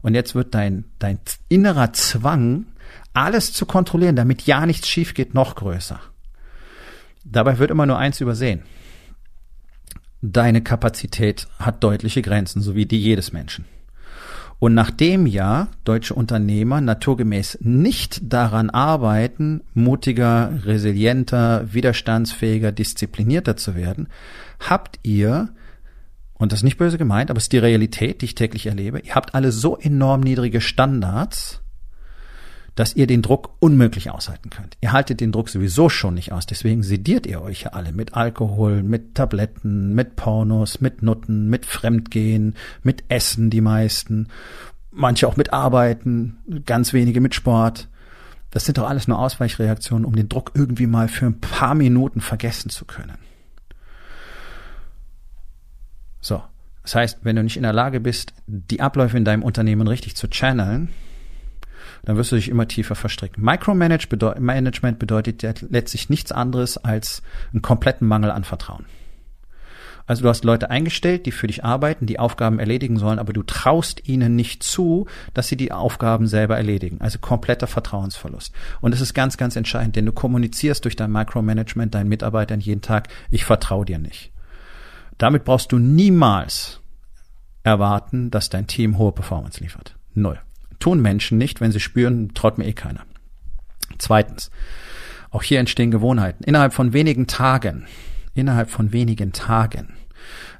Und 0.00 0.14
jetzt 0.14 0.34
wird 0.34 0.54
dein, 0.54 0.84
dein 0.98 1.18
innerer 1.48 1.92
Zwang, 1.92 2.66
alles 3.14 3.52
zu 3.52 3.66
kontrollieren, 3.66 4.16
damit 4.16 4.42
ja 4.42 4.66
nichts 4.66 4.88
schief 4.88 5.14
geht, 5.14 5.34
noch 5.34 5.54
größer. 5.54 6.00
Dabei 7.24 7.58
wird 7.58 7.70
immer 7.70 7.86
nur 7.86 7.98
eins 7.98 8.20
übersehen. 8.20 8.62
Deine 10.22 10.62
Kapazität 10.62 11.46
hat 11.58 11.84
deutliche 11.84 12.22
Grenzen, 12.22 12.62
so 12.62 12.74
wie 12.74 12.86
die 12.86 13.00
jedes 13.00 13.32
Menschen. 13.32 13.64
Und 14.62 14.74
nachdem 14.74 15.26
ja 15.26 15.66
deutsche 15.82 16.14
Unternehmer 16.14 16.80
naturgemäß 16.80 17.58
nicht 17.62 18.32
daran 18.32 18.70
arbeiten, 18.70 19.62
mutiger, 19.74 20.52
resilienter, 20.64 21.74
widerstandsfähiger, 21.74 22.70
disziplinierter 22.70 23.56
zu 23.56 23.74
werden, 23.74 24.06
habt 24.60 25.00
ihr, 25.02 25.48
und 26.34 26.52
das 26.52 26.60
ist 26.60 26.62
nicht 26.62 26.78
böse 26.78 26.96
gemeint, 26.96 27.28
aber 27.28 27.38
es 27.38 27.46
ist 27.46 27.52
die 27.52 27.58
Realität, 27.58 28.20
die 28.20 28.26
ich 28.26 28.36
täglich 28.36 28.66
erlebe, 28.66 29.00
ihr 29.00 29.16
habt 29.16 29.34
alle 29.34 29.50
so 29.50 29.76
enorm 29.76 30.20
niedrige 30.20 30.60
Standards, 30.60 31.60
dass 32.74 32.94
ihr 32.96 33.06
den 33.06 33.22
Druck 33.22 33.50
unmöglich 33.60 34.10
aushalten 34.10 34.50
könnt. 34.50 34.76
Ihr 34.80 34.92
haltet 34.92 35.20
den 35.20 35.32
Druck 35.32 35.48
sowieso 35.48 35.88
schon 35.88 36.14
nicht 36.14 36.32
aus, 36.32 36.46
deswegen 36.46 36.82
sediert 36.82 37.26
ihr 37.26 37.42
euch 37.42 37.62
ja 37.62 37.70
alle 37.70 37.92
mit 37.92 38.14
Alkohol, 38.14 38.82
mit 38.82 39.14
Tabletten, 39.14 39.94
mit 39.94 40.16
Pornos, 40.16 40.80
mit 40.80 41.02
Nutten, 41.02 41.48
mit 41.48 41.66
Fremdgehen, 41.66 42.54
mit 42.82 43.04
Essen 43.08 43.50
die 43.50 43.60
meisten, 43.60 44.28
manche 44.90 45.28
auch 45.28 45.36
mit 45.36 45.52
Arbeiten, 45.52 46.38
ganz 46.64 46.92
wenige 46.92 47.20
mit 47.20 47.34
Sport. 47.34 47.88
Das 48.50 48.64
sind 48.64 48.78
doch 48.78 48.88
alles 48.88 49.08
nur 49.08 49.18
Ausweichreaktionen, 49.18 50.04
um 50.04 50.14
den 50.14 50.28
Druck 50.28 50.52
irgendwie 50.54 50.86
mal 50.86 51.08
für 51.08 51.26
ein 51.26 51.40
paar 51.40 51.74
Minuten 51.74 52.20
vergessen 52.20 52.70
zu 52.70 52.84
können. 52.84 53.18
So. 56.20 56.42
Das 56.82 56.96
heißt, 56.96 57.18
wenn 57.22 57.36
du 57.36 57.44
nicht 57.44 57.56
in 57.56 57.62
der 57.62 57.72
Lage 57.72 58.00
bist, 58.00 58.34
die 58.46 58.80
Abläufe 58.80 59.16
in 59.16 59.24
deinem 59.24 59.44
Unternehmen 59.44 59.86
richtig 59.86 60.16
zu 60.16 60.28
channeln, 60.28 60.88
dann 62.04 62.16
wirst 62.16 62.32
du 62.32 62.36
dich 62.36 62.48
immer 62.48 62.68
tiefer 62.68 62.94
verstricken. 62.94 63.44
Micromanagement 63.44 64.98
bedeutet 64.98 65.42
letztlich 65.70 66.10
nichts 66.10 66.32
anderes 66.32 66.76
als 66.76 67.22
einen 67.52 67.62
kompletten 67.62 68.08
Mangel 68.08 68.30
an 68.30 68.44
Vertrauen. 68.44 68.86
Also 70.06 70.22
du 70.22 70.28
hast 70.28 70.44
Leute 70.44 70.68
eingestellt, 70.68 71.26
die 71.26 71.30
für 71.30 71.46
dich 71.46 71.64
arbeiten, 71.64 72.06
die 72.06 72.18
Aufgaben 72.18 72.58
erledigen 72.58 72.98
sollen, 72.98 73.20
aber 73.20 73.32
du 73.32 73.44
traust 73.44 74.08
ihnen 74.08 74.34
nicht 74.34 74.64
zu, 74.64 75.06
dass 75.32 75.46
sie 75.46 75.56
die 75.56 75.70
Aufgaben 75.70 76.26
selber 76.26 76.56
erledigen. 76.56 77.00
Also 77.00 77.20
kompletter 77.20 77.68
Vertrauensverlust. 77.68 78.52
Und 78.80 78.92
das 78.92 79.00
ist 79.00 79.14
ganz, 79.14 79.36
ganz 79.36 79.54
entscheidend, 79.54 79.94
denn 79.94 80.06
du 80.06 80.12
kommunizierst 80.12 80.84
durch 80.84 80.96
dein 80.96 81.12
Micromanagement 81.12 81.94
deinen 81.94 82.08
Mitarbeitern 82.08 82.58
jeden 82.58 82.82
Tag, 82.82 83.08
ich 83.30 83.44
vertraue 83.44 83.84
dir 83.84 84.00
nicht. 84.00 84.32
Damit 85.18 85.44
brauchst 85.44 85.70
du 85.70 85.78
niemals 85.78 86.80
erwarten, 87.62 88.30
dass 88.32 88.50
dein 88.50 88.66
Team 88.66 88.98
hohe 88.98 89.12
Performance 89.12 89.60
liefert. 89.60 89.94
Null 90.14 90.40
tun 90.82 91.00
Menschen 91.00 91.38
nicht, 91.38 91.60
wenn 91.60 91.72
sie 91.72 91.80
spüren, 91.80 92.34
traut 92.34 92.58
mir 92.58 92.66
eh 92.66 92.72
keiner. 92.72 93.04
Zweitens, 93.98 94.50
auch 95.30 95.42
hier 95.42 95.60
entstehen 95.60 95.90
Gewohnheiten. 95.90 96.44
Innerhalb 96.44 96.74
von 96.74 96.92
wenigen 96.92 97.26
Tagen, 97.26 97.86
innerhalb 98.34 98.68
von 98.68 98.92
wenigen 98.92 99.32
Tagen 99.32 99.94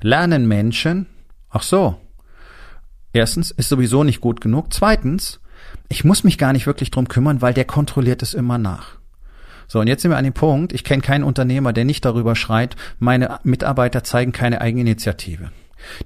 lernen 0.00 0.46
Menschen, 0.46 1.06
ach 1.50 1.62
so, 1.62 2.00
erstens 3.12 3.50
ist 3.50 3.68
sowieso 3.68 4.04
nicht 4.04 4.20
gut 4.20 4.40
genug. 4.40 4.72
Zweitens, 4.72 5.40
ich 5.88 6.04
muss 6.04 6.24
mich 6.24 6.38
gar 6.38 6.52
nicht 6.52 6.66
wirklich 6.66 6.90
drum 6.90 7.08
kümmern, 7.08 7.42
weil 7.42 7.54
der 7.54 7.64
kontrolliert 7.64 8.22
es 8.22 8.32
immer 8.32 8.58
nach. 8.58 8.98
So, 9.66 9.80
und 9.80 9.88
jetzt 9.88 10.02
sind 10.02 10.10
wir 10.10 10.18
an 10.18 10.24
dem 10.24 10.34
Punkt, 10.34 10.72
ich 10.72 10.84
kenne 10.84 11.02
keinen 11.02 11.24
Unternehmer, 11.24 11.72
der 11.72 11.84
nicht 11.84 12.04
darüber 12.04 12.36
schreit, 12.36 12.76
meine 12.98 13.40
Mitarbeiter 13.42 14.04
zeigen 14.04 14.32
keine 14.32 14.60
Eigeninitiative. 14.60 15.50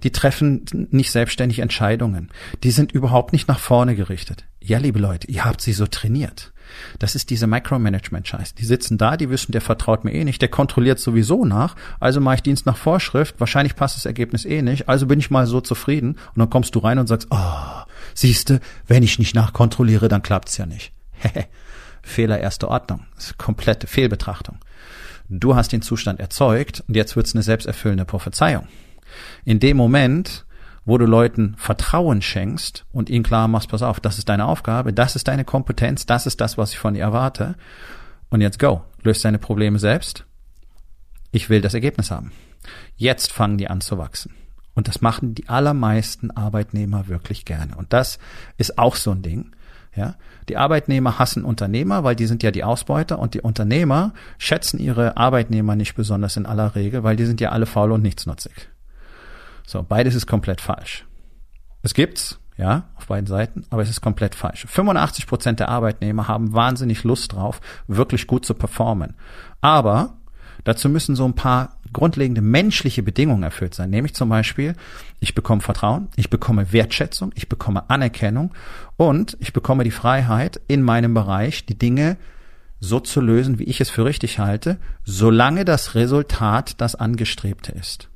Die 0.02 0.12
treffen 0.12 0.88
nicht 0.90 1.10
selbstständig 1.10 1.58
Entscheidungen. 1.60 2.30
Die 2.62 2.70
sind 2.70 2.92
überhaupt 2.92 3.32
nicht 3.32 3.48
nach 3.48 3.58
vorne 3.58 3.94
gerichtet. 3.94 4.44
Ja, 4.60 4.78
liebe 4.78 4.98
Leute, 4.98 5.30
ihr 5.30 5.44
habt 5.44 5.60
sie 5.60 5.72
so 5.72 5.86
trainiert. 5.86 6.52
Das 6.98 7.14
ist 7.14 7.30
diese 7.30 7.46
Micromanagement-Scheiß. 7.46 8.54
Die 8.54 8.64
sitzen 8.64 8.98
da, 8.98 9.16
die 9.16 9.30
wissen, 9.30 9.52
der 9.52 9.60
vertraut 9.60 10.04
mir 10.04 10.12
eh 10.12 10.24
nicht, 10.24 10.42
der 10.42 10.48
kontrolliert 10.48 10.98
sowieso 10.98 11.44
nach, 11.44 11.76
also 12.00 12.20
mache 12.20 12.36
ich 12.36 12.42
Dienst 12.42 12.66
nach 12.66 12.76
Vorschrift, 12.76 13.38
wahrscheinlich 13.38 13.76
passt 13.76 13.96
das 13.96 14.06
Ergebnis 14.06 14.44
eh 14.44 14.62
nicht, 14.62 14.88
also 14.88 15.06
bin 15.06 15.18
ich 15.18 15.30
mal 15.30 15.46
so 15.46 15.60
zufrieden 15.60 16.12
und 16.34 16.38
dann 16.38 16.50
kommst 16.50 16.74
du 16.74 16.80
rein 16.80 16.98
und 16.98 17.06
sagst, 17.06 17.28
oh, 17.30 17.82
siehste, 18.14 18.60
wenn 18.86 19.02
ich 19.02 19.18
nicht 19.18 19.34
nachkontrolliere, 19.34 20.08
dann 20.08 20.22
klappt's 20.22 20.56
ja 20.56 20.66
nicht. 20.66 20.92
Fehler 22.02 22.38
erster 22.38 22.68
Ordnung. 22.68 23.06
Das 23.14 23.26
ist 23.26 23.38
komplette 23.38 23.86
Fehlbetrachtung. 23.86 24.58
du 25.28 25.56
hast 25.56 25.72
den 25.72 25.82
Zustand 25.82 26.20
erzeugt 26.20 26.84
und 26.86 26.94
jetzt 26.94 27.16
wird's 27.16 27.34
eine 27.34 27.42
selbsterfüllende 27.42 28.04
Prophezeiung. 28.04 28.68
In 29.44 29.60
dem 29.60 29.76
Moment, 29.76 30.46
wo 30.84 30.98
du 30.98 31.04
Leuten 31.04 31.54
Vertrauen 31.58 32.22
schenkst 32.22 32.86
und 32.92 33.10
ihnen 33.10 33.24
klar 33.24 33.48
machst, 33.48 33.68
pass 33.70 33.82
auf, 33.82 34.00
das 34.00 34.18
ist 34.18 34.28
deine 34.28 34.46
Aufgabe, 34.46 34.92
das 34.92 35.16
ist 35.16 35.28
deine 35.28 35.44
Kompetenz, 35.44 36.06
das 36.06 36.26
ist 36.26 36.40
das, 36.40 36.56
was 36.56 36.72
ich 36.72 36.78
von 36.78 36.94
dir 36.94 37.02
erwarte. 37.02 37.56
Und 38.30 38.40
jetzt 38.40 38.58
go, 38.58 38.82
löst 39.02 39.24
deine 39.24 39.38
Probleme 39.38 39.78
selbst. 39.78 40.24
Ich 41.32 41.50
will 41.50 41.60
das 41.60 41.74
Ergebnis 41.74 42.10
haben. 42.10 42.32
Jetzt 42.96 43.32
fangen 43.32 43.58
die 43.58 43.68
an 43.68 43.80
zu 43.80 43.98
wachsen. 43.98 44.32
Und 44.74 44.88
das 44.88 45.00
machen 45.00 45.34
die 45.34 45.48
allermeisten 45.48 46.30
Arbeitnehmer 46.30 47.08
wirklich 47.08 47.44
gerne. 47.44 47.76
Und 47.76 47.92
das 47.92 48.18
ist 48.58 48.78
auch 48.78 48.94
so 48.94 49.10
ein 49.10 49.22
Ding. 49.22 49.52
Ja, 49.94 50.16
die 50.50 50.58
Arbeitnehmer 50.58 51.18
hassen 51.18 51.42
Unternehmer, 51.42 52.04
weil 52.04 52.14
die 52.14 52.26
sind 52.26 52.42
ja 52.42 52.50
die 52.50 52.64
Ausbeuter 52.64 53.18
und 53.18 53.32
die 53.32 53.40
Unternehmer 53.40 54.12
schätzen 54.36 54.78
ihre 54.78 55.16
Arbeitnehmer 55.16 55.74
nicht 55.74 55.94
besonders 55.94 56.36
in 56.36 56.44
aller 56.44 56.74
Regel, 56.74 57.02
weil 57.02 57.16
die 57.16 57.24
sind 57.24 57.40
ja 57.40 57.48
alle 57.48 57.64
faul 57.64 57.92
und 57.92 58.02
nichtsnutzig. 58.02 58.68
So, 59.66 59.82
beides 59.82 60.14
ist 60.14 60.26
komplett 60.26 60.60
falsch. 60.60 61.04
Es 61.82 61.92
gibt's, 61.92 62.40
ja, 62.56 62.84
auf 62.96 63.06
beiden 63.06 63.26
Seiten, 63.26 63.64
aber 63.70 63.82
es 63.82 63.90
ist 63.90 64.00
komplett 64.00 64.34
falsch. 64.34 64.66
85 64.68 65.26
Prozent 65.26 65.60
der 65.60 65.68
Arbeitnehmer 65.68 66.28
haben 66.28 66.54
wahnsinnig 66.54 67.04
Lust 67.04 67.32
drauf, 67.32 67.60
wirklich 67.86 68.26
gut 68.26 68.46
zu 68.46 68.54
performen. 68.54 69.14
Aber 69.60 70.16
Dazu 70.66 70.88
müssen 70.88 71.14
so 71.14 71.24
ein 71.24 71.34
paar 71.34 71.76
grundlegende 71.92 72.40
menschliche 72.40 73.04
Bedingungen 73.04 73.44
erfüllt 73.44 73.72
sein, 73.72 73.88
nämlich 73.88 74.14
zum 74.14 74.28
Beispiel, 74.28 74.74
ich 75.20 75.32
bekomme 75.32 75.60
Vertrauen, 75.60 76.08
ich 76.16 76.28
bekomme 76.28 76.72
Wertschätzung, 76.72 77.30
ich 77.36 77.48
bekomme 77.48 77.88
Anerkennung 77.88 78.52
und 78.96 79.36
ich 79.38 79.52
bekomme 79.52 79.84
die 79.84 79.92
Freiheit, 79.92 80.60
in 80.66 80.82
meinem 80.82 81.14
Bereich 81.14 81.66
die 81.66 81.78
Dinge 81.78 82.16
so 82.80 82.98
zu 82.98 83.20
lösen, 83.20 83.60
wie 83.60 83.64
ich 83.64 83.80
es 83.80 83.90
für 83.90 84.04
richtig 84.04 84.40
halte, 84.40 84.78
solange 85.04 85.64
das 85.64 85.94
Resultat 85.94 86.80
das 86.80 86.96
angestrebte 86.96 87.70
ist. 87.70 88.08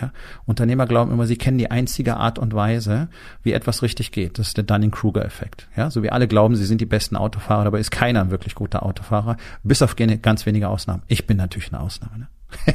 Ja? 0.00 0.12
Unternehmer 0.44 0.86
glauben 0.86 1.12
immer, 1.12 1.26
sie 1.26 1.36
kennen 1.36 1.58
die 1.58 1.70
einzige 1.70 2.16
Art 2.16 2.38
und 2.38 2.54
Weise, 2.54 3.08
wie 3.42 3.52
etwas 3.52 3.82
richtig 3.82 4.12
geht. 4.12 4.38
Das 4.38 4.48
ist 4.48 4.56
der 4.56 4.64
Dunning-Kruger-Effekt. 4.64 5.68
Ja? 5.76 5.90
So 5.90 6.02
wie 6.02 6.10
alle 6.10 6.28
glauben, 6.28 6.56
sie 6.56 6.64
sind 6.64 6.80
die 6.80 6.86
besten 6.86 7.16
Autofahrer, 7.16 7.64
dabei 7.64 7.80
ist 7.80 7.90
keiner 7.90 8.20
ein 8.20 8.30
wirklich 8.30 8.54
guter 8.54 8.84
Autofahrer, 8.84 9.36
bis 9.62 9.82
auf 9.82 9.96
ganz 9.96 10.46
wenige 10.46 10.68
Ausnahmen. 10.68 11.02
Ich 11.06 11.26
bin 11.26 11.36
natürlich 11.36 11.72
eine 11.72 11.80
Ausnahme. 11.80 12.18
Ne? 12.18 12.28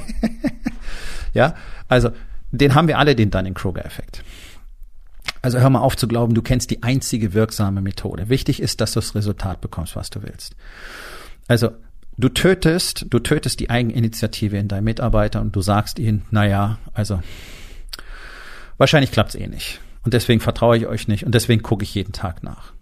ja, 1.34 1.56
also 1.88 2.10
den 2.52 2.76
haben 2.76 2.88
wir 2.88 2.98
alle, 2.98 3.16
den 3.16 3.32
Dunning-Kruger-Effekt. 3.32 4.24
Also 5.42 5.60
hör 5.60 5.70
mal 5.70 5.80
auf 5.80 5.96
zu 5.96 6.08
glauben, 6.08 6.34
du 6.34 6.42
kennst 6.42 6.70
die 6.70 6.84
einzige 6.84 7.34
wirksame 7.34 7.82
Methode. 7.82 8.30
Wichtig 8.30 8.62
ist, 8.62 8.82
dass 8.82 8.92
du 8.94 9.00
das 9.00 9.16
Resultat 9.16 9.62
bekommst, 9.62 9.96
was 9.96 10.10
du 10.10 10.22
willst. 10.24 10.56
Also 11.48 11.72
Du 12.20 12.28
tötest, 12.28 13.06
du 13.12 13.20
tötest 13.20 13.62
die 13.62 13.70
Eigeninitiative 13.70 14.58
in 14.58 14.68
deinem 14.68 14.84
Mitarbeiter 14.84 15.40
und 15.40 15.56
du 15.56 15.62
sagst 15.62 16.00
ihnen, 16.00 16.26
na 16.32 16.46
ja, 16.46 16.78
also 16.94 17.22
wahrscheinlich 18.78 19.14
klappt's 19.14 19.36
eh 19.36 19.48
nicht. 19.48 19.80
Und 20.04 20.14
deswegen 20.14 20.42
vertraue 20.42 20.76
ich 20.76 20.86
euch 20.86 21.08
nicht 21.08 21.26
und 21.26 21.34
deswegen 21.34 21.64
gucke 21.64 21.84
ich 21.84 21.96
jeden 21.96 22.12
Tag 22.12 22.44
nach. 22.44 22.74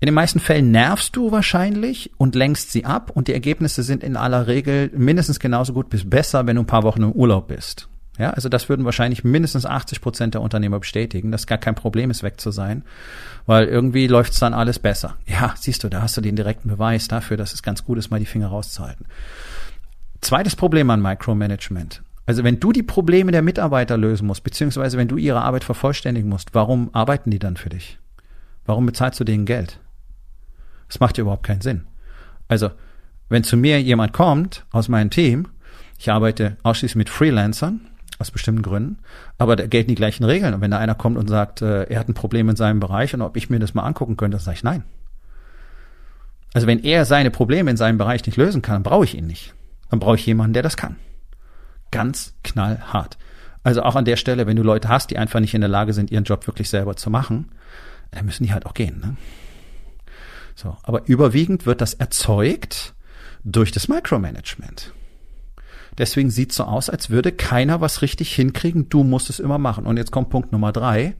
In 0.00 0.06
den 0.06 0.14
meisten 0.14 0.40
Fällen 0.40 0.70
nervst 0.70 1.14
du 1.16 1.32
wahrscheinlich 1.32 2.12
und 2.16 2.34
lenkst 2.34 2.72
sie 2.72 2.86
ab 2.86 3.10
und 3.10 3.28
die 3.28 3.34
Ergebnisse 3.34 3.82
sind 3.82 4.02
in 4.02 4.16
aller 4.16 4.46
Regel 4.46 4.90
mindestens 4.96 5.38
genauso 5.38 5.74
gut 5.74 5.90
bis 5.90 6.08
besser, 6.08 6.46
wenn 6.46 6.56
du 6.56 6.62
ein 6.62 6.66
paar 6.66 6.84
Wochen 6.84 7.02
im 7.02 7.12
Urlaub 7.12 7.48
bist. 7.48 7.88
Ja, 8.18 8.30
also 8.30 8.50
das 8.50 8.68
würden 8.68 8.84
wahrscheinlich 8.84 9.24
mindestens 9.24 9.64
80 9.64 10.02
Prozent 10.02 10.34
der 10.34 10.42
Unternehmer 10.42 10.78
bestätigen, 10.78 11.32
dass 11.32 11.46
gar 11.46 11.56
kein 11.56 11.74
Problem 11.74 12.10
ist, 12.10 12.22
weg 12.22 12.40
zu 12.40 12.50
sein, 12.50 12.84
weil 13.46 13.66
irgendwie 13.66 14.06
läuft's 14.06 14.38
dann 14.38 14.52
alles 14.52 14.78
besser. 14.78 15.16
Ja, 15.26 15.54
siehst 15.56 15.82
du, 15.82 15.88
da 15.88 16.02
hast 16.02 16.16
du 16.16 16.20
den 16.20 16.36
direkten 16.36 16.68
Beweis 16.68 17.08
dafür, 17.08 17.38
dass 17.38 17.54
es 17.54 17.62
ganz 17.62 17.84
gut 17.84 17.96
ist, 17.96 18.10
mal 18.10 18.20
die 18.20 18.26
Finger 18.26 18.48
rauszuhalten. 18.48 19.06
Zweites 20.20 20.56
Problem 20.56 20.90
an 20.90 21.00
Micromanagement. 21.00 22.02
Also 22.26 22.44
wenn 22.44 22.60
du 22.60 22.72
die 22.72 22.82
Probleme 22.82 23.32
der 23.32 23.42
Mitarbeiter 23.42 23.96
lösen 23.96 24.26
musst, 24.26 24.44
beziehungsweise 24.44 24.98
wenn 24.98 25.08
du 25.08 25.16
ihre 25.16 25.42
Arbeit 25.42 25.64
vervollständigen 25.64 26.28
musst, 26.28 26.54
warum 26.54 26.90
arbeiten 26.92 27.30
die 27.30 27.38
dann 27.38 27.56
für 27.56 27.70
dich? 27.70 27.98
Warum 28.64 28.86
bezahlst 28.86 29.18
du 29.18 29.24
denen 29.24 29.46
Geld? 29.46 29.80
Das 30.86 31.00
macht 31.00 31.16
ja 31.16 31.22
überhaupt 31.22 31.46
keinen 31.46 31.62
Sinn. 31.62 31.86
Also, 32.46 32.70
wenn 33.28 33.42
zu 33.42 33.56
mir 33.56 33.80
jemand 33.80 34.12
kommt 34.12 34.66
aus 34.70 34.88
meinem 34.88 35.10
Team, 35.10 35.48
ich 35.98 36.12
arbeite 36.12 36.58
ausschließlich 36.62 36.96
mit 36.96 37.08
Freelancern, 37.08 37.80
aus 38.18 38.30
bestimmten 38.30 38.62
Gründen. 38.62 38.98
Aber 39.38 39.56
da 39.56 39.66
gelten 39.66 39.88
die 39.88 39.94
gleichen 39.94 40.24
Regeln. 40.24 40.54
Und 40.54 40.60
wenn 40.60 40.70
da 40.70 40.78
einer 40.78 40.94
kommt 40.94 41.16
und 41.16 41.28
sagt, 41.28 41.62
äh, 41.62 41.84
er 41.84 42.00
hat 42.00 42.08
ein 42.08 42.14
Problem 42.14 42.48
in 42.48 42.56
seinem 42.56 42.80
Bereich 42.80 43.14
und 43.14 43.22
ob 43.22 43.36
ich 43.36 43.50
mir 43.50 43.58
das 43.58 43.74
mal 43.74 43.82
angucken 43.82 44.16
könnte, 44.16 44.36
dann 44.36 44.44
sage 44.44 44.56
ich 44.56 44.64
nein. 44.64 44.84
Also 46.54 46.66
wenn 46.66 46.82
er 46.84 47.04
seine 47.04 47.30
Probleme 47.30 47.70
in 47.70 47.76
seinem 47.76 47.98
Bereich 47.98 48.24
nicht 48.26 48.36
lösen 48.36 48.62
kann, 48.62 48.76
dann 48.76 48.82
brauche 48.82 49.04
ich 49.04 49.16
ihn 49.16 49.26
nicht. 49.26 49.54
Dann 49.90 50.00
brauche 50.00 50.16
ich 50.16 50.26
jemanden, 50.26 50.52
der 50.52 50.62
das 50.62 50.76
kann. 50.76 50.96
Ganz 51.90 52.34
knallhart. 52.44 53.18
Also 53.64 53.82
auch 53.82 53.96
an 53.96 54.04
der 54.04 54.16
Stelle, 54.16 54.46
wenn 54.46 54.56
du 54.56 54.62
Leute 54.62 54.88
hast, 54.88 55.10
die 55.10 55.18
einfach 55.18 55.40
nicht 55.40 55.54
in 55.54 55.60
der 55.60 55.70
Lage 55.70 55.92
sind, 55.92 56.10
ihren 56.10 56.24
Job 56.24 56.46
wirklich 56.46 56.68
selber 56.68 56.96
zu 56.96 57.10
machen, 57.10 57.50
dann 58.10 58.26
müssen 58.26 58.44
die 58.44 58.52
halt 58.52 58.66
auch 58.66 58.74
gehen. 58.74 59.00
Ne? 59.00 59.16
So, 60.54 60.76
aber 60.82 61.06
überwiegend 61.06 61.64
wird 61.64 61.80
das 61.80 61.94
erzeugt 61.94 62.94
durch 63.44 63.72
das 63.72 63.88
Micromanagement. 63.88 64.92
Deswegen 65.98 66.30
sieht 66.30 66.52
so 66.52 66.64
aus, 66.64 66.88
als 66.88 67.10
würde 67.10 67.32
keiner 67.32 67.80
was 67.80 68.02
richtig 68.02 68.34
hinkriegen. 68.34 68.88
Du 68.88 69.04
musst 69.04 69.30
es 69.30 69.40
immer 69.40 69.58
machen. 69.58 69.86
Und 69.86 69.96
jetzt 69.96 70.10
kommt 70.10 70.30
Punkt 70.30 70.52
Nummer 70.52 70.72
drei. 70.72 71.14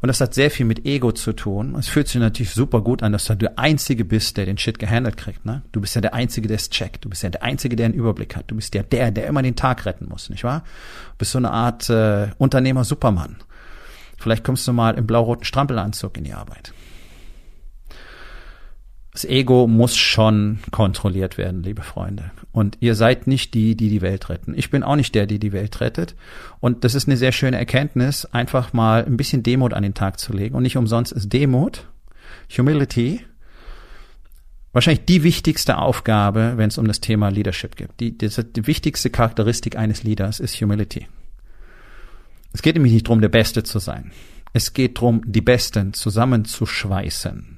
Und 0.00 0.08
das 0.08 0.20
hat 0.20 0.34
sehr 0.34 0.50
viel 0.50 0.66
mit 0.66 0.84
Ego 0.84 1.12
zu 1.12 1.32
tun. 1.32 1.74
Es 1.78 1.88
fühlt 1.88 2.08
sich 2.08 2.20
natürlich 2.20 2.50
super 2.50 2.82
gut 2.82 3.02
an, 3.02 3.12
dass 3.12 3.24
du 3.24 3.36
der 3.36 3.58
Einzige 3.58 4.04
bist, 4.04 4.36
der 4.36 4.44
den 4.44 4.58
Shit 4.58 4.78
gehandelt 4.78 5.16
kriegt. 5.16 5.46
Ne? 5.46 5.62
Du 5.72 5.80
bist 5.80 5.94
ja 5.94 6.02
der 6.02 6.12
Einzige, 6.12 6.46
der 6.46 6.56
es 6.56 6.68
checkt. 6.68 7.04
Du 7.04 7.08
bist 7.08 7.22
ja 7.22 7.30
der 7.30 7.42
Einzige, 7.42 7.76
der 7.76 7.86
einen 7.86 7.94
Überblick 7.94 8.36
hat. 8.36 8.50
Du 8.50 8.56
bist 8.56 8.74
ja 8.74 8.82
der, 8.82 9.10
der 9.12 9.26
immer 9.26 9.42
den 9.42 9.56
Tag 9.56 9.86
retten 9.86 10.06
muss, 10.08 10.28
nicht 10.28 10.44
wahr? 10.44 10.60
Du 11.12 11.18
bist 11.18 11.30
so 11.30 11.38
eine 11.38 11.52
Art 11.52 11.88
äh, 11.88 12.28
Unternehmer-Supermann. 12.36 13.36
Vielleicht 14.18 14.44
kommst 14.44 14.68
du 14.68 14.72
mal 14.72 14.94
im 14.98 15.06
blau-roten 15.06 15.44
Strampelanzug 15.44 16.18
in 16.18 16.24
die 16.24 16.34
Arbeit 16.34 16.74
das 19.14 19.24
Ego 19.24 19.68
muss 19.68 19.96
schon 19.96 20.58
kontrolliert 20.72 21.38
werden, 21.38 21.62
liebe 21.62 21.82
Freunde. 21.82 22.32
Und 22.50 22.78
ihr 22.80 22.96
seid 22.96 23.28
nicht 23.28 23.54
die, 23.54 23.76
die 23.76 23.88
die 23.88 24.02
Welt 24.02 24.28
retten. 24.28 24.54
Ich 24.56 24.70
bin 24.70 24.82
auch 24.82 24.96
nicht 24.96 25.14
der, 25.14 25.28
die 25.28 25.38
die 25.38 25.52
Welt 25.52 25.80
rettet. 25.80 26.16
Und 26.58 26.82
das 26.82 26.96
ist 26.96 27.06
eine 27.06 27.16
sehr 27.16 27.30
schöne 27.30 27.56
Erkenntnis, 27.56 28.24
einfach 28.26 28.72
mal 28.72 29.04
ein 29.04 29.16
bisschen 29.16 29.44
Demut 29.44 29.72
an 29.72 29.84
den 29.84 29.94
Tag 29.94 30.18
zu 30.18 30.32
legen. 30.32 30.56
Und 30.56 30.64
nicht 30.64 30.76
umsonst 30.76 31.12
ist 31.12 31.32
Demut, 31.32 31.86
Humility, 32.58 33.20
wahrscheinlich 34.72 35.04
die 35.04 35.22
wichtigste 35.22 35.78
Aufgabe, 35.78 36.54
wenn 36.56 36.70
es 36.70 36.78
um 36.78 36.88
das 36.88 37.00
Thema 37.00 37.28
Leadership 37.28 37.76
geht. 37.76 37.90
Die, 38.00 38.18
die, 38.18 38.28
die 38.28 38.66
wichtigste 38.66 39.10
Charakteristik 39.10 39.78
eines 39.78 40.02
Leaders 40.02 40.40
ist 40.40 40.60
Humility. 40.60 41.06
Es 42.52 42.62
geht 42.62 42.74
nämlich 42.74 42.92
nicht 42.92 43.06
darum, 43.06 43.20
der 43.20 43.28
Beste 43.28 43.62
zu 43.62 43.78
sein. 43.78 44.10
Es 44.52 44.72
geht 44.72 44.96
darum, 44.96 45.22
die 45.24 45.40
Besten 45.40 45.92
zusammenzuschweißen 45.92 47.53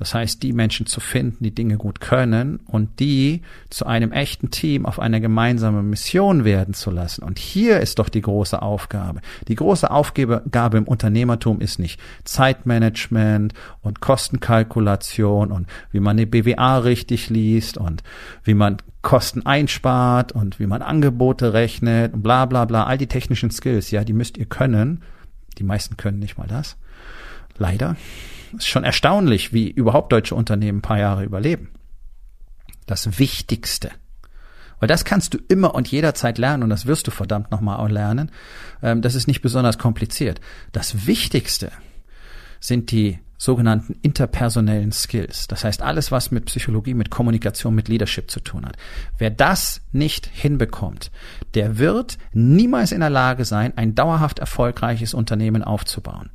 das 0.00 0.14
heißt, 0.14 0.42
die 0.42 0.54
Menschen 0.54 0.86
zu 0.86 0.98
finden, 0.98 1.44
die 1.44 1.54
Dinge 1.54 1.76
gut 1.76 2.00
können 2.00 2.60
und 2.66 3.00
die 3.00 3.42
zu 3.68 3.84
einem 3.84 4.12
echten 4.12 4.50
Team 4.50 4.86
auf 4.86 4.98
einer 4.98 5.20
gemeinsamen 5.20 5.90
Mission 5.90 6.44
werden 6.46 6.72
zu 6.72 6.90
lassen. 6.90 7.22
Und 7.22 7.38
hier 7.38 7.80
ist 7.80 7.98
doch 7.98 8.08
die 8.08 8.22
große 8.22 8.62
Aufgabe. 8.62 9.20
Die 9.46 9.56
große 9.56 9.90
Aufgabe 9.90 10.78
im 10.78 10.88
Unternehmertum 10.88 11.60
ist 11.60 11.78
nicht 11.78 12.00
Zeitmanagement 12.24 13.52
und 13.82 14.00
Kostenkalkulation 14.00 15.52
und 15.52 15.66
wie 15.92 16.00
man 16.00 16.16
eine 16.16 16.26
BWA 16.26 16.78
richtig 16.78 17.28
liest 17.28 17.76
und 17.76 18.02
wie 18.42 18.54
man 18.54 18.78
Kosten 19.02 19.44
einspart 19.44 20.32
und 20.32 20.58
wie 20.58 20.66
man 20.66 20.80
Angebote 20.80 21.52
rechnet 21.52 22.14
und 22.14 22.22
bla 22.22 22.46
bla 22.46 22.64
bla. 22.64 22.84
All 22.84 22.96
die 22.96 23.06
technischen 23.06 23.50
Skills, 23.50 23.90
ja, 23.90 24.02
die 24.02 24.14
müsst 24.14 24.38
ihr 24.38 24.46
können. 24.46 25.02
Die 25.58 25.64
meisten 25.64 25.98
können 25.98 26.20
nicht 26.20 26.38
mal 26.38 26.46
das. 26.46 26.78
Leider 27.58 27.96
ist 28.56 28.68
schon 28.68 28.84
erstaunlich, 28.84 29.52
wie 29.52 29.70
überhaupt 29.70 30.12
deutsche 30.12 30.34
Unternehmen 30.34 30.78
ein 30.78 30.82
paar 30.82 30.98
Jahre 30.98 31.24
überleben. 31.24 31.70
Das 32.86 33.18
Wichtigste. 33.18 33.90
Weil 34.78 34.88
das 34.88 35.04
kannst 35.04 35.34
du 35.34 35.38
immer 35.48 35.74
und 35.74 35.88
jederzeit 35.88 36.38
lernen 36.38 36.62
und 36.62 36.70
das 36.70 36.86
wirst 36.86 37.06
du 37.06 37.10
verdammt 37.10 37.50
nochmal 37.50 37.78
auch 37.78 37.88
lernen. 37.88 38.32
Ähm, 38.82 39.02
das 39.02 39.14
ist 39.14 39.26
nicht 39.26 39.42
besonders 39.42 39.78
kompliziert. 39.78 40.40
Das 40.72 41.06
Wichtigste 41.06 41.70
sind 42.60 42.90
die 42.90 43.18
sogenannten 43.40 43.96
interpersonellen 44.02 44.92
Skills. 44.92 45.48
Das 45.48 45.64
heißt, 45.64 45.80
alles, 45.80 46.12
was 46.12 46.30
mit 46.30 46.44
Psychologie, 46.44 46.92
mit 46.92 47.10
Kommunikation, 47.10 47.74
mit 47.74 47.88
Leadership 47.88 48.30
zu 48.30 48.40
tun 48.40 48.66
hat. 48.66 48.76
Wer 49.16 49.30
das 49.30 49.80
nicht 49.92 50.26
hinbekommt, 50.26 51.10
der 51.54 51.78
wird 51.78 52.18
niemals 52.34 52.92
in 52.92 53.00
der 53.00 53.08
Lage 53.08 53.46
sein, 53.46 53.72
ein 53.76 53.94
dauerhaft 53.94 54.40
erfolgreiches 54.40 55.14
Unternehmen 55.14 55.64
aufzubauen. 55.64 56.30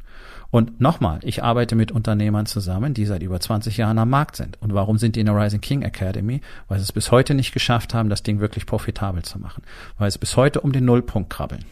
Und 0.56 0.80
nochmal, 0.80 1.20
ich 1.24 1.44
arbeite 1.44 1.76
mit 1.76 1.92
Unternehmern 1.92 2.46
zusammen, 2.46 2.94
die 2.94 3.06
seit 3.06 3.22
über 3.22 3.42
20 3.42 3.76
Jahren 3.76 4.00
am 4.00 4.10
Markt 4.10 4.38
sind. 4.38 4.58
Und 4.62 4.74
warum 4.74 4.98
sind 4.98 5.18
die 5.18 5.20
in 5.20 5.26
der 5.26 5.36
Rising 5.36 5.60
King 5.60 5.82
Academy? 5.82 6.40
Weil 6.70 6.80
sie 6.80 6.84
es 6.84 6.94
bis 6.94 7.12
heute 7.12 7.34
nicht 7.34 7.52
geschafft 7.52 7.94
haben, 7.94 8.08
das 8.08 8.24
Ding 8.24 8.40
wirklich 8.40 8.66
profitabel 8.66 9.22
zu 9.24 9.38
machen. 9.38 9.64
Weil 9.98 10.08
es 10.08 10.18
bis 10.18 10.38
heute 10.38 10.62
um 10.62 10.72
den 10.72 10.86
Nullpunkt 10.86 11.30
krabbeln. 11.30 11.66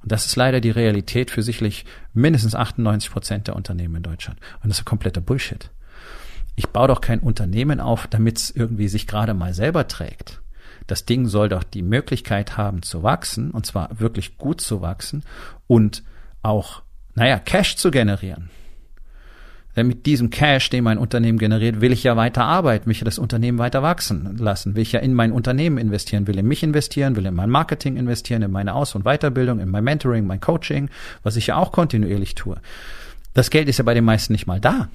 Und 0.00 0.10
das 0.10 0.24
ist 0.24 0.36
leider 0.36 0.62
die 0.62 0.70
Realität 0.70 1.30
für 1.30 1.42
sicherlich 1.42 1.84
mindestens 2.14 2.54
98 2.54 3.10
Prozent 3.10 3.48
der 3.48 3.56
Unternehmen 3.56 3.96
in 3.96 4.02
Deutschland. 4.04 4.40
Und 4.62 4.70
das 4.70 4.78
ist 4.78 4.86
kompletter 4.86 5.20
Bullshit. 5.20 5.68
Ich 6.56 6.70
baue 6.70 6.88
doch 6.88 7.02
kein 7.02 7.20
Unternehmen 7.20 7.78
auf, 7.78 8.06
damit 8.06 8.38
es 8.38 8.50
irgendwie 8.50 8.88
sich 8.88 9.06
gerade 9.06 9.34
mal 9.34 9.52
selber 9.52 9.86
trägt. 9.86 10.40
Das 10.86 11.04
Ding 11.04 11.26
soll 11.26 11.50
doch 11.50 11.62
die 11.62 11.82
Möglichkeit 11.82 12.56
haben 12.56 12.80
zu 12.80 13.02
wachsen, 13.02 13.50
und 13.50 13.66
zwar 13.66 14.00
wirklich 14.00 14.38
gut 14.38 14.62
zu 14.62 14.80
wachsen 14.80 15.24
und 15.66 16.02
auch, 16.42 16.80
naja, 17.14 17.38
Cash 17.38 17.76
zu 17.76 17.90
generieren. 17.90 18.50
Denn 19.74 19.86
mit 19.86 20.04
diesem 20.04 20.28
Cash, 20.28 20.68
den 20.68 20.84
mein 20.84 20.98
Unternehmen 20.98 21.38
generiert, 21.38 21.80
will 21.80 21.92
ich 21.92 22.02
ja 22.02 22.14
weiter 22.14 22.44
arbeiten, 22.44 22.86
will 22.86 22.92
ich 22.92 23.04
das 23.04 23.18
Unternehmen 23.18 23.58
weiter 23.58 23.82
wachsen 23.82 24.36
lassen, 24.36 24.74
will 24.74 24.82
ich 24.82 24.92
ja 24.92 25.00
in 25.00 25.14
mein 25.14 25.32
Unternehmen 25.32 25.78
investieren, 25.78 26.26
will 26.26 26.38
in 26.38 26.46
mich 26.46 26.62
investieren, 26.62 27.16
will 27.16 27.24
in 27.24 27.34
mein 27.34 27.48
Marketing 27.48 27.96
investieren, 27.96 28.42
in 28.42 28.50
meine 28.50 28.74
Aus- 28.74 28.94
und 28.94 29.04
Weiterbildung, 29.04 29.60
in 29.60 29.70
mein 29.70 29.84
Mentoring, 29.84 30.26
mein 30.26 30.40
Coaching, 30.40 30.90
was 31.22 31.36
ich 31.36 31.46
ja 31.46 31.56
auch 31.56 31.72
kontinuierlich 31.72 32.34
tue. 32.34 32.60
Das 33.32 33.48
Geld 33.48 33.68
ist 33.68 33.78
ja 33.78 33.84
bei 33.84 33.94
den 33.94 34.04
meisten 34.04 34.34
nicht 34.34 34.46
mal 34.46 34.60
da. 34.60 34.90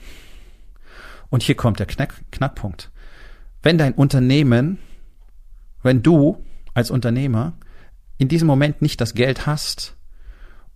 Und 1.30 1.42
hier 1.42 1.56
kommt 1.56 1.80
der 1.80 1.88
Knack 1.88 2.14
Knackpunkt. 2.32 2.92
Wenn 3.64 3.80
dein 3.80 3.94
Unternehmen, 3.94 4.78
wenn 5.82 6.04
du 6.04 6.44
als 6.76 6.92
Unternehmer 6.92 7.54
in 8.20 8.28
diesem 8.28 8.48
Moment 8.48 8.84
nicht 8.84 9.02
das 9.02 9.16
Geld 9.16 9.48
hast, 9.48 9.97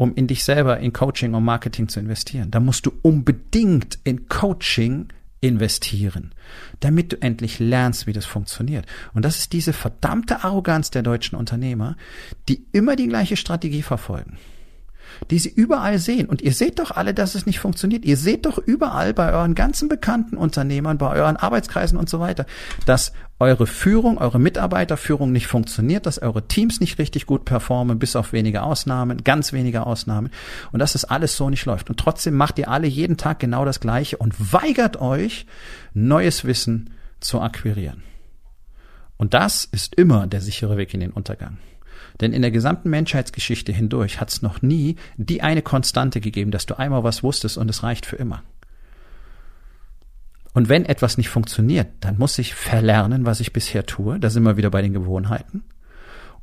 um 0.02 0.16
in 0.16 0.26
dich 0.26 0.44
selber, 0.44 0.80
in 0.80 0.94
Coaching 0.94 1.36
und 1.36 1.44
Marketing 1.44 1.88
zu 1.88 2.00
investieren. 2.00 2.50
Da 2.50 2.60
musst 2.60 2.88
du 2.88 2.92
unbedingt 3.04 4.00
in 4.04 4.28
Coaching 4.28 5.10
investieren, 5.42 6.34
damit 6.80 7.14
du 7.14 7.22
endlich 7.22 7.60
lernst, 7.60 8.08
wie 8.08 8.14
das 8.14 8.26
funktioniert. 8.26 8.88
Und 9.14 9.26
das 9.26 9.38
ist 9.38 9.54
diese 9.54 9.74
verdammte 9.74 10.44
Arroganz 10.44 10.90
der 10.90 11.04
deutschen 11.04 11.36
Unternehmer, 11.36 11.98
die 12.50 12.66
immer 12.72 12.96
die 12.96 13.10
gleiche 13.10 13.38
Strategie 13.38 13.84
verfolgen 13.84 14.40
die 15.30 15.40
sie 15.40 15.50
überall 15.50 16.00
sehen. 16.00 16.28
Und 16.28 16.42
ihr 16.42 16.54
seht 16.54 16.80
doch 16.80 16.92
alle, 16.92 17.14
dass 17.14 17.36
es 17.36 17.46
nicht 17.46 17.60
funktioniert. 17.60 18.06
Ihr 18.06 18.18
seht 18.18 18.46
doch 18.46 18.58
überall 18.58 19.14
bei 19.14 19.34
euren 19.34 19.56
ganzen 19.56 19.90
bekannten 19.90 20.38
Unternehmern, 20.38 20.98
bei 20.98 21.16
euren 21.16 21.38
Arbeitskreisen 21.38 21.98
und 21.98 22.10
so 22.10 22.20
weiter, 22.20 22.46
dass 22.86 23.14
eure 23.40 23.66
Führung, 23.66 24.20
eure 24.20 24.40
Mitarbeiterführung 24.40 25.32
nicht 25.32 25.48
funktioniert, 25.48 26.06
dass 26.06 26.20
eure 26.20 26.48
Teams 26.48 26.80
nicht 26.80 27.00
richtig 27.00 27.26
gut 27.26 27.44
performen, 27.44 27.98
bis 27.98 28.16
auf 28.16 28.34
wenige 28.34 28.62
Ausnahmen, 28.62 29.24
ganz 29.24 29.52
wenige 29.52 29.86
Ausnahmen 29.86 30.30
und 30.72 30.80
dass 30.80 30.94
das 30.94 31.06
alles 31.06 31.36
so 31.36 31.50
nicht 31.50 31.66
läuft. 31.66 31.90
Und 31.90 32.00
trotzdem 32.00 32.36
macht 32.36 32.60
ihr 32.60 32.70
alle 32.70 32.88
jeden 32.88 33.18
Tag 33.18 33.40
genau 33.40 33.66
das 33.66 33.80
Gleiche 33.80 34.18
und 34.18 34.54
weigert 34.54 35.02
euch, 35.02 35.48
neues 35.94 36.46
Wissen 36.46 36.92
zu 37.20 37.42
akquirieren. 37.42 38.04
Und 39.18 39.34
das 39.34 39.66
ist 39.66 39.96
immer 39.96 40.28
der 40.28 40.42
sichere 40.42 40.78
Weg 40.78 40.94
in 40.94 41.00
den 41.00 41.12
Untergang. 41.12 41.58
Denn 42.22 42.34
in 42.34 42.42
der 42.42 42.52
gesamten 42.52 42.90
Menschheitsgeschichte 42.90 43.72
hindurch 43.72 44.22
hat 44.22 44.30
es 44.30 44.42
noch 44.42 44.62
nie 44.62 44.96
die 45.18 45.42
eine 45.42 45.62
Konstante 45.62 46.22
gegeben, 46.22 46.52
dass 46.52 46.66
du 46.66 46.78
einmal 46.78 47.04
was 47.04 47.24
wusstest 47.24 47.58
und 47.58 47.70
es 47.70 47.84
reicht 47.84 48.06
für 48.06 48.16
immer. 48.16 48.44
Und 50.54 50.70
wenn 50.70 50.86
etwas 50.86 51.18
nicht 51.18 51.30
funktioniert, 51.30 51.88
dann 52.02 52.18
muss 52.18 52.38
ich 52.38 52.54
verlernen, 52.54 53.26
was 53.26 53.40
ich 53.40 53.54
bisher 53.54 53.86
tue. 53.86 54.20
Da 54.20 54.30
sind 54.30 54.44
wir 54.44 54.58
wieder 54.58 54.70
bei 54.70 54.82
den 54.82 54.94
Gewohnheiten. 54.94 55.64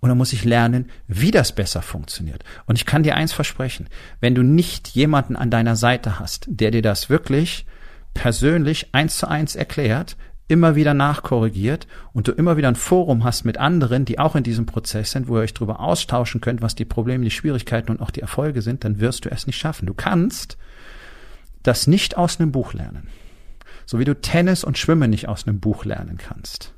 Und 0.00 0.08
dann 0.08 0.18
muss 0.18 0.32
ich 0.32 0.44
lernen, 0.44 0.90
wie 1.08 1.30
das 1.30 1.52
besser 1.52 1.82
funktioniert. 1.82 2.44
Und 2.66 2.76
ich 2.76 2.86
kann 2.86 3.02
dir 3.02 3.16
eins 3.16 3.32
versprechen, 3.32 3.88
wenn 4.20 4.34
du 4.34 4.42
nicht 4.42 4.88
jemanden 4.88 5.36
an 5.36 5.50
deiner 5.50 5.76
Seite 5.76 6.18
hast, 6.18 6.46
der 6.48 6.70
dir 6.70 6.82
das 6.82 7.10
wirklich 7.10 7.66
persönlich 8.14 8.88
eins 8.92 9.18
zu 9.18 9.28
eins 9.28 9.56
erklärt, 9.56 10.16
immer 10.48 10.74
wieder 10.74 10.94
nachkorrigiert 10.94 11.86
und 12.12 12.26
du 12.26 12.32
immer 12.32 12.56
wieder 12.56 12.68
ein 12.68 12.74
Forum 12.74 13.22
hast 13.22 13.44
mit 13.44 13.58
anderen, 13.58 14.04
die 14.06 14.18
auch 14.18 14.34
in 14.34 14.42
diesem 14.42 14.66
Prozess 14.66 15.10
sind, 15.10 15.28
wo 15.28 15.36
ihr 15.36 15.42
euch 15.42 15.54
darüber 15.54 15.80
austauschen 15.80 16.40
könnt, 16.40 16.62
was 16.62 16.74
die 16.74 16.86
Probleme, 16.86 17.24
die 17.24 17.30
Schwierigkeiten 17.30 17.90
und 17.90 18.00
auch 18.00 18.10
die 18.10 18.22
Erfolge 18.22 18.62
sind, 18.62 18.82
dann 18.82 18.98
wirst 18.98 19.24
du 19.24 19.30
es 19.30 19.46
nicht 19.46 19.58
schaffen. 19.58 19.86
Du 19.86 19.94
kannst 19.94 20.56
das 21.62 21.86
nicht 21.86 22.16
aus 22.16 22.40
einem 22.40 22.50
Buch 22.50 22.72
lernen. 22.72 23.08
So 23.84 23.98
wie 23.98 24.04
du 24.04 24.18
Tennis 24.18 24.64
und 24.64 24.78
Schwimmen 24.78 25.10
nicht 25.10 25.28
aus 25.28 25.46
einem 25.46 25.60
Buch 25.60 25.84
lernen 25.84 26.16
kannst. 26.18 26.74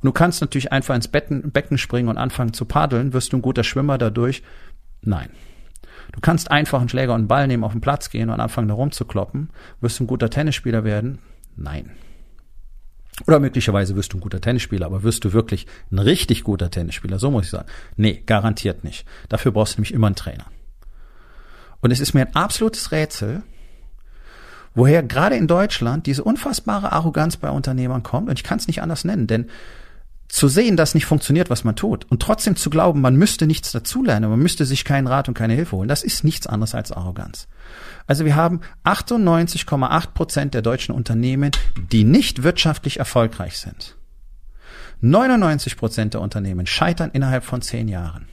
Und 0.00 0.06
du 0.06 0.12
kannst 0.12 0.40
natürlich 0.40 0.70
einfach 0.70 0.94
ins 0.94 1.08
Becken, 1.08 1.50
Becken 1.50 1.78
springen 1.78 2.08
und 2.08 2.18
anfangen 2.18 2.52
zu 2.52 2.66
paddeln. 2.66 3.12
Wirst 3.12 3.32
du 3.32 3.38
ein 3.38 3.42
guter 3.42 3.64
Schwimmer 3.64 3.98
dadurch? 3.98 4.42
Nein. 5.00 5.30
Du 6.12 6.20
kannst 6.20 6.50
einfach 6.50 6.80
einen 6.80 6.88
Schläger 6.88 7.14
und 7.14 7.22
einen 7.22 7.28
Ball 7.28 7.46
nehmen, 7.46 7.64
auf 7.64 7.72
den 7.72 7.80
Platz 7.80 8.10
gehen 8.10 8.30
und 8.30 8.40
anfangen 8.40 8.68
da 8.68 8.74
rumzukloppen. 8.74 9.50
Wirst 9.80 9.98
du 9.98 10.04
ein 10.04 10.06
guter 10.06 10.30
Tennisspieler 10.30 10.84
werden? 10.84 11.18
Nein. 11.56 11.90
Oder 13.26 13.40
möglicherweise 13.40 13.96
wirst 13.96 14.12
du 14.12 14.18
ein 14.18 14.20
guter 14.20 14.40
Tennisspieler, 14.40 14.86
aber 14.86 15.02
wirst 15.02 15.24
du 15.24 15.32
wirklich 15.32 15.66
ein 15.90 15.98
richtig 15.98 16.44
guter 16.44 16.70
Tennisspieler? 16.70 17.18
So 17.18 17.30
muss 17.30 17.46
ich 17.46 17.50
sagen. 17.50 17.68
Nee, 17.96 18.22
garantiert 18.24 18.84
nicht. 18.84 19.06
Dafür 19.28 19.52
brauchst 19.52 19.74
du 19.74 19.80
nämlich 19.80 19.92
immer 19.92 20.06
einen 20.06 20.16
Trainer. 20.16 20.46
Und 21.80 21.90
es 21.90 22.00
ist 22.00 22.14
mir 22.14 22.26
ein 22.26 22.34
absolutes 22.34 22.92
Rätsel, 22.92 23.42
woher 24.74 25.02
gerade 25.02 25.36
in 25.36 25.48
Deutschland 25.48 26.06
diese 26.06 26.24
unfassbare 26.24 26.92
Arroganz 26.92 27.36
bei 27.36 27.50
Unternehmern 27.50 28.02
kommt. 28.02 28.28
Und 28.28 28.38
ich 28.38 28.44
kann 28.44 28.58
es 28.58 28.66
nicht 28.66 28.82
anders 28.82 29.04
nennen, 29.04 29.26
denn 29.26 29.50
zu 30.28 30.48
sehen, 30.48 30.76
dass 30.76 30.94
nicht 30.94 31.06
funktioniert, 31.06 31.50
was 31.50 31.64
man 31.64 31.74
tut, 31.74 32.04
und 32.10 32.20
trotzdem 32.20 32.54
zu 32.54 32.70
glauben, 32.70 33.00
man 33.00 33.16
müsste 33.16 33.46
nichts 33.46 33.72
dazulernen, 33.72 34.28
man 34.28 34.38
müsste 34.38 34.66
sich 34.66 34.84
keinen 34.84 35.06
Rat 35.06 35.28
und 35.28 35.34
keine 35.34 35.54
Hilfe 35.54 35.76
holen, 35.76 35.88
das 35.88 36.02
ist 36.02 36.22
nichts 36.22 36.46
anderes 36.46 36.74
als 36.74 36.92
Arroganz. 36.92 37.48
Also 38.06 38.24
wir 38.24 38.36
haben 38.36 38.60
98,8 38.84 40.08
Prozent 40.12 40.54
der 40.54 40.62
deutschen 40.62 40.94
Unternehmen, 40.94 41.50
die 41.92 42.04
nicht 42.04 42.42
wirtschaftlich 42.42 42.98
erfolgreich 42.98 43.58
sind. 43.58 43.96
99 45.00 45.76
Prozent 45.76 46.14
der 46.14 46.20
Unternehmen 46.20 46.66
scheitern 46.66 47.10
innerhalb 47.12 47.44
von 47.44 47.62
zehn 47.62 47.88
Jahren. 47.88 48.28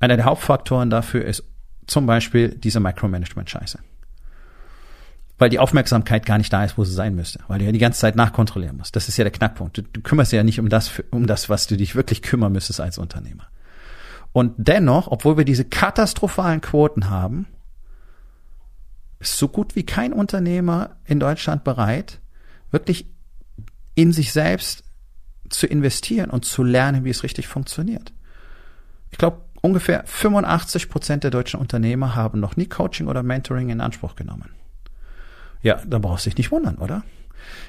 Einer 0.00 0.16
der 0.16 0.24
Hauptfaktoren 0.24 0.90
dafür 0.90 1.24
ist 1.24 1.44
zum 1.86 2.06
Beispiel 2.06 2.48
diese 2.48 2.80
Micromanagement-Scheiße. 2.80 3.78
Weil 5.38 5.50
die 5.50 5.58
Aufmerksamkeit 5.58 6.24
gar 6.24 6.38
nicht 6.38 6.52
da 6.52 6.64
ist, 6.64 6.78
wo 6.78 6.84
sie 6.84 6.94
sein 6.94 7.14
müsste. 7.14 7.40
Weil 7.48 7.58
du 7.58 7.66
ja 7.66 7.72
die 7.72 7.78
ganze 7.78 8.00
Zeit 8.00 8.16
nachkontrollieren 8.16 8.76
musst. 8.76 8.96
Das 8.96 9.08
ist 9.08 9.16
ja 9.18 9.24
der 9.24 9.32
Knackpunkt. 9.32 9.76
Du, 9.76 9.82
du 9.82 10.00
kümmerst 10.00 10.32
ja 10.32 10.42
nicht 10.42 10.60
um 10.60 10.68
das, 10.68 11.02
um 11.10 11.26
das, 11.26 11.50
was 11.50 11.66
du 11.66 11.76
dich 11.76 11.94
wirklich 11.94 12.22
kümmern 12.22 12.52
müsstest 12.52 12.80
als 12.80 12.96
Unternehmer. 12.96 13.46
Und 14.32 14.54
dennoch, 14.56 15.08
obwohl 15.08 15.36
wir 15.36 15.44
diese 15.44 15.64
katastrophalen 15.64 16.60
Quoten 16.60 17.10
haben, 17.10 17.46
ist 19.18 19.38
so 19.38 19.48
gut 19.48 19.76
wie 19.76 19.84
kein 19.84 20.12
Unternehmer 20.12 20.96
in 21.04 21.20
Deutschland 21.20 21.64
bereit, 21.64 22.20
wirklich 22.70 23.06
in 23.94 24.12
sich 24.12 24.32
selbst 24.32 24.84
zu 25.48 25.66
investieren 25.66 26.30
und 26.30 26.44
zu 26.44 26.62
lernen, 26.62 27.04
wie 27.04 27.10
es 27.10 27.22
richtig 27.22 27.48
funktioniert. 27.48 28.12
Ich 29.10 29.18
glaube, 29.18 29.42
ungefähr 29.62 30.02
85 30.06 30.90
Prozent 30.90 31.24
der 31.24 31.30
deutschen 31.30 31.60
Unternehmer 31.60 32.14
haben 32.14 32.40
noch 32.40 32.56
nie 32.56 32.66
Coaching 32.66 33.06
oder 33.06 33.22
Mentoring 33.22 33.70
in 33.70 33.80
Anspruch 33.80 34.16
genommen. 34.16 34.50
Ja, 35.66 35.80
da 35.84 35.98
brauchst 35.98 36.24
du 36.24 36.30
dich 36.30 36.38
nicht 36.38 36.52
wundern, 36.52 36.76
oder? 36.76 37.02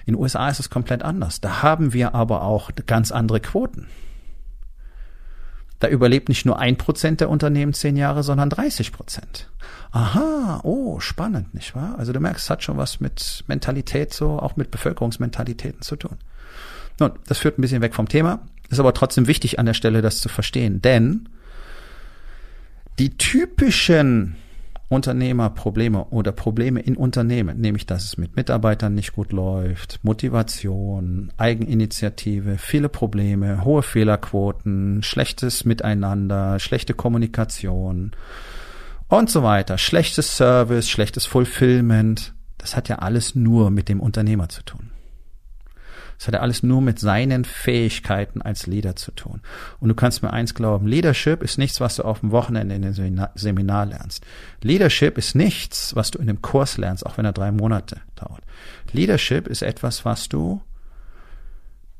In 0.05 0.13
den 0.13 0.21
USA 0.21 0.47
ist 0.49 0.59
es 0.59 0.69
komplett 0.69 1.01
anders. 1.01 1.41
Da 1.41 1.63
haben 1.63 1.93
wir 1.93 2.13
aber 2.13 2.43
auch 2.43 2.69
ganz 2.85 3.11
andere 3.11 3.39
Quoten. 3.39 3.87
Da 5.79 5.87
überlebt 5.87 6.29
nicht 6.29 6.45
nur 6.45 6.59
ein 6.59 6.77
Prozent 6.77 7.21
der 7.21 7.29
Unternehmen 7.31 7.73
zehn 7.73 7.97
Jahre, 7.97 8.21
sondern 8.21 8.51
30 8.51 8.91
Prozent. 8.91 9.49
Aha, 9.89 10.59
oh, 10.61 10.99
spannend, 10.99 11.55
nicht 11.55 11.75
wahr? 11.75 11.95
Also 11.97 12.13
du 12.13 12.19
merkst, 12.19 12.43
es 12.43 12.49
hat 12.51 12.61
schon 12.61 12.77
was 12.77 12.99
mit 12.99 13.43
Mentalität 13.47 14.13
so, 14.13 14.37
auch 14.37 14.57
mit 14.57 14.69
Bevölkerungsmentalitäten 14.69 15.81
zu 15.81 15.95
tun. 15.95 16.17
Nun, 16.99 17.13
das 17.25 17.39
führt 17.39 17.57
ein 17.57 17.63
bisschen 17.63 17.81
weg 17.81 17.95
vom 17.95 18.07
Thema, 18.07 18.41
ist 18.69 18.79
aber 18.79 18.93
trotzdem 18.93 19.25
wichtig 19.25 19.57
an 19.57 19.65
der 19.65 19.73
Stelle, 19.73 20.03
das 20.03 20.19
zu 20.19 20.29
verstehen, 20.29 20.83
denn 20.83 21.29
die 22.99 23.17
typischen 23.17 24.35
Unternehmerprobleme 24.89 26.05
oder 26.05 26.31
Probleme 26.31 26.79
in 26.79 26.95
Unternehmen, 26.95 27.59
nämlich 27.59 27.85
dass 27.85 28.05
es 28.05 28.17
mit 28.17 28.35
Mitarbeitern 28.37 28.93
nicht 28.95 29.13
gut 29.13 29.33
läuft, 29.33 29.99
Motivation, 30.03 31.31
Eigeninitiative, 31.37 32.57
viele 32.57 32.87
Probleme, 32.87 33.65
hohe 33.65 33.83
Fehlerquoten, 33.83 35.03
schlechtes 35.03 35.65
Miteinander, 35.65 36.59
schlechte 36.59 36.93
Kommunikation 36.93 38.11
und 39.09 39.29
so 39.29 39.43
weiter, 39.43 39.77
schlechtes 39.77 40.37
Service, 40.37 40.89
schlechtes 40.89 41.25
Fulfillment, 41.25 42.33
das 42.57 42.77
hat 42.77 42.87
ja 42.87 42.99
alles 42.99 43.35
nur 43.35 43.71
mit 43.71 43.89
dem 43.89 43.99
Unternehmer 43.99 44.47
zu 44.47 44.63
tun. 44.63 44.91
Das 46.17 46.27
hat 46.27 46.33
ja 46.33 46.39
alles 46.39 46.63
nur 46.63 46.81
mit 46.81 46.99
seinen 46.99 47.45
Fähigkeiten 47.45 48.41
als 48.41 48.65
Leader 48.65 48.95
zu 48.95 49.11
tun. 49.11 49.41
Und 49.79 49.89
du 49.89 49.95
kannst 49.95 50.23
mir 50.23 50.33
eins 50.33 50.55
glauben, 50.55 50.87
Leadership 50.87 51.43
ist 51.43 51.57
nichts, 51.57 51.79
was 51.79 51.97
du 51.97 52.03
auf 52.03 52.21
dem 52.21 52.31
Wochenende 52.31 52.75
in 52.75 52.83
einem 52.83 53.27
Seminar 53.35 53.85
lernst. 53.85 54.25
Leadership 54.61 55.17
ist 55.17 55.35
nichts, 55.35 55.95
was 55.95 56.09
du 56.09 56.17
in 56.17 56.27
einem 56.27 56.41
Kurs 56.41 56.77
lernst, 56.77 57.05
auch 57.05 57.17
wenn 57.17 57.25
er 57.25 57.33
drei 57.33 57.51
Monate 57.51 58.01
dauert. 58.15 58.41
Leadership 58.91 59.47
ist 59.47 59.61
etwas, 59.61 60.05
was 60.05 60.27
du 60.27 60.61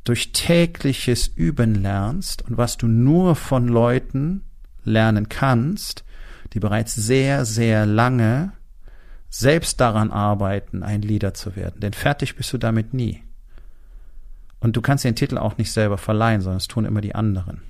durch 0.04 0.32
tägliches 0.32 1.28
Üben 1.28 1.76
lernst 1.76 2.42
und 2.44 2.58
was 2.58 2.78
du 2.78 2.88
nur 2.88 3.36
von 3.36 3.68
Leuten 3.68 4.44
lernen 4.84 5.30
kannst, 5.30 6.06
die 6.54 6.60
bereits 6.60 6.96
sehr, 6.96 7.46
sehr 7.46 7.86
lange 7.86 8.54
selbst 9.30 9.82
daran 9.82 10.12
arbeiten, 10.12 10.82
ein 10.82 11.02
Leader 11.02 11.34
zu 11.34 11.56
werden. 11.56 11.82
Denn 11.82 11.94
fertig 11.94 12.36
bist 12.36 12.54
du 12.54 12.58
damit 12.58 12.94
nie. 12.94 13.22
Und 14.60 14.76
du 14.76 14.82
kannst 14.82 15.04
den 15.04 15.16
Titel 15.16 15.38
auch 15.38 15.58
nicht 15.58 15.72
selber 15.72 15.98
verleihen, 15.98 16.42
sondern 16.42 16.58
es 16.58 16.68
tun 16.68 16.86
immer 16.86 17.02
die 17.02 17.16
anderen. 17.16 17.62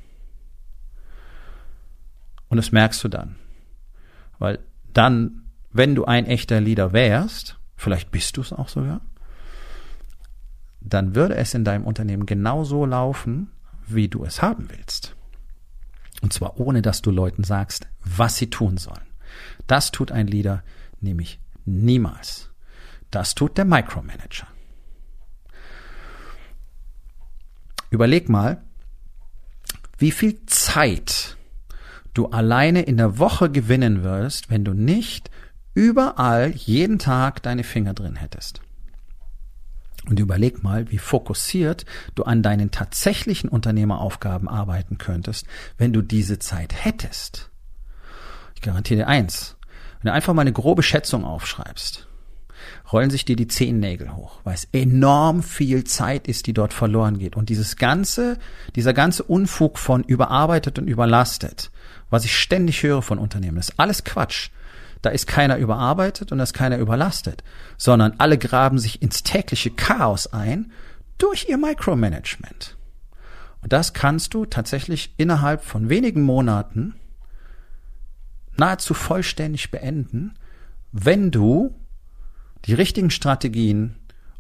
Und 2.50 2.58
das 2.58 2.72
merkst 2.72 3.04
du 3.04 3.10
dann. 3.10 3.36
Weil 4.40 4.60
dann, 4.94 5.44
wenn 5.72 5.96
du 5.96 6.06
ein 6.06 6.26
echter 6.26 6.62
Leader 6.62 6.94
wärst, 6.94 7.58
vielleicht 7.76 8.12
bist 8.12 8.38
du 8.38 8.42
es 8.42 8.54
auch 8.54 8.70
sogar, 8.70 9.02
dann 10.80 11.16
würde 11.16 11.36
es 11.36 11.54
in 11.54 11.66
deinem 11.66 11.86
Unternehmen 11.86 12.26
genauso 12.26 12.86
laufen, 12.86 13.52
wie 13.86 14.08
du 14.08 14.24
es 14.24 14.42
haben 14.42 14.70
willst. 14.70 15.16
Und 16.22 16.34
zwar 16.34 16.60
ohne, 16.60 16.82
dass 16.82 17.02
du 17.02 17.12
Leuten 17.12 17.44
sagst, 17.44 17.88
was 18.04 18.38
sie 18.38 18.50
tun 18.50 18.78
sollen. 18.78 19.06
Das 19.68 19.92
tut 19.92 20.12
ein 20.12 20.28
Leader 20.28 20.64
nämlich 21.00 21.40
niemals. 21.66 22.50
Das 23.12 23.36
tut 23.36 23.58
der 23.58 23.66
Micromanager. 23.66 24.48
Überleg 27.90 28.30
mal, 28.30 28.64
wie 29.98 30.12
viel 30.12 30.46
Zeit 30.46 31.38
du 32.14 32.28
alleine 32.28 32.82
in 32.82 32.98
der 32.98 33.20
Woche 33.20 33.50
gewinnen 33.50 34.04
wirst, 34.04 34.50
wenn 34.50 34.66
du 34.66 34.74
nicht 34.74 35.30
überall 35.74 36.52
jeden 36.56 37.00
Tag 37.00 37.44
deine 37.44 37.64
Finger 37.64 37.94
drin 37.94 38.16
hättest. 38.16 38.62
Und 40.10 40.20
überleg 40.20 40.64
mal, 40.64 40.90
wie 40.90 40.98
fokussiert 40.98 41.86
du 42.16 42.24
an 42.24 42.42
deinen 42.42 42.72
tatsächlichen 42.72 43.50
Unternehmeraufgaben 43.50 44.48
arbeiten 44.48 44.98
könntest, 44.98 45.46
wenn 45.78 45.94
du 45.94 46.02
diese 46.02 46.40
Zeit 46.40 46.74
hättest. 46.74 47.50
Ich 48.56 48.62
garantiere 48.62 49.02
dir 49.02 49.08
eins. 49.08 49.58
Wenn 50.02 50.10
du 50.10 50.14
einfach 50.14 50.34
mal 50.34 50.42
eine 50.42 50.54
grobe 50.54 50.84
Schätzung 50.84 51.26
aufschreibst, 51.26 52.07
rollen 52.92 53.10
sich 53.10 53.26
dir 53.26 53.36
die 53.36 53.48
Zehennägel 53.48 54.16
hoch, 54.16 54.40
weil 54.44 54.56
es 54.56 54.68
enorm 54.72 55.44
viel 55.44 55.84
Zeit 55.84 56.28
ist, 56.28 56.48
die 56.48 56.54
dort 56.54 56.74
verloren 56.74 57.20
geht. 57.20 57.36
Und 57.36 57.50
dieses 57.50 57.76
ganze, 57.76 58.38
dieser 58.76 58.94
ganze 58.94 59.24
Unfug 59.24 59.78
von 59.78 60.04
überarbeitet 60.04 60.80
und 60.80 60.88
überlastet, 60.88 61.72
was 62.10 62.26
ich 62.26 62.36
ständig 62.36 62.84
höre 62.84 63.02
von 63.02 63.20
Unternehmen, 63.20 63.58
ist 63.58 63.74
alles 63.78 64.04
Quatsch. 64.04 64.50
Da 65.02 65.10
ist 65.12 65.28
keiner 65.28 65.58
überarbeitet 65.58 66.32
und 66.32 66.40
da 66.40 66.44
ist 66.44 66.54
keiner 66.54 66.78
überlastet, 66.78 67.44
sondern 67.78 68.14
alle 68.18 68.38
graben 68.38 68.80
sich 68.80 69.02
ins 69.02 69.24
tägliche 69.24 69.72
Chaos 69.72 70.28
ein 70.28 70.72
durch 71.18 71.48
ihr 71.50 71.58
Micromanagement. 71.58 72.78
Und 73.62 73.74
das 73.74 73.94
kannst 73.94 74.34
du 74.34 74.46
tatsächlich 74.46 75.14
innerhalb 75.18 75.64
von 75.64 75.90
wenigen 75.90 76.24
Monaten 76.24 76.96
nahezu 78.58 78.94
vollständig 78.94 79.72
beenden, 79.72 80.34
wenn 80.92 81.32
du 81.32 81.76
die 82.66 82.74
richtigen 82.74 83.10
Strategien 83.10 83.96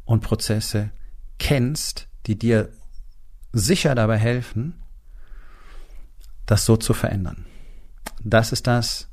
und 0.06 0.22
Prozesse 0.22 0.92
kennst, 1.40 2.08
die 2.26 2.38
dir 2.38 2.70
sicher 3.54 3.96
dabei 3.96 4.18
helfen, 4.18 4.76
das 6.46 6.66
so 6.66 6.78
zu 6.78 6.94
verändern. 6.94 7.46
Das 8.24 8.52
ist 8.52 8.68
das, 8.68 9.08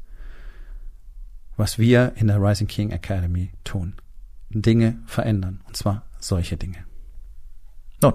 was 1.57 1.79
wir 1.79 2.13
in 2.17 2.27
der 2.27 2.41
Rising 2.41 2.67
King 2.67 2.91
Academy 2.91 3.51
tun. 3.65 3.95
Dinge 4.51 4.99
verändern. 5.07 5.61
Und 5.67 5.77
zwar 5.77 6.05
solche 6.19 6.57
Dinge. 6.57 6.85
Nun, 8.01 8.15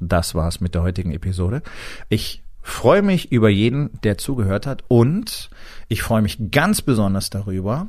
das 0.00 0.34
war's 0.34 0.60
mit 0.60 0.74
der 0.74 0.82
heutigen 0.82 1.12
Episode. 1.12 1.62
Ich 2.08 2.42
freue 2.62 3.02
mich 3.02 3.30
über 3.30 3.50
jeden, 3.50 4.00
der 4.02 4.16
zugehört 4.18 4.66
hat 4.66 4.84
und 4.88 5.50
ich 5.88 6.02
freue 6.02 6.22
mich 6.22 6.50
ganz 6.50 6.80
besonders 6.80 7.30
darüber, 7.30 7.88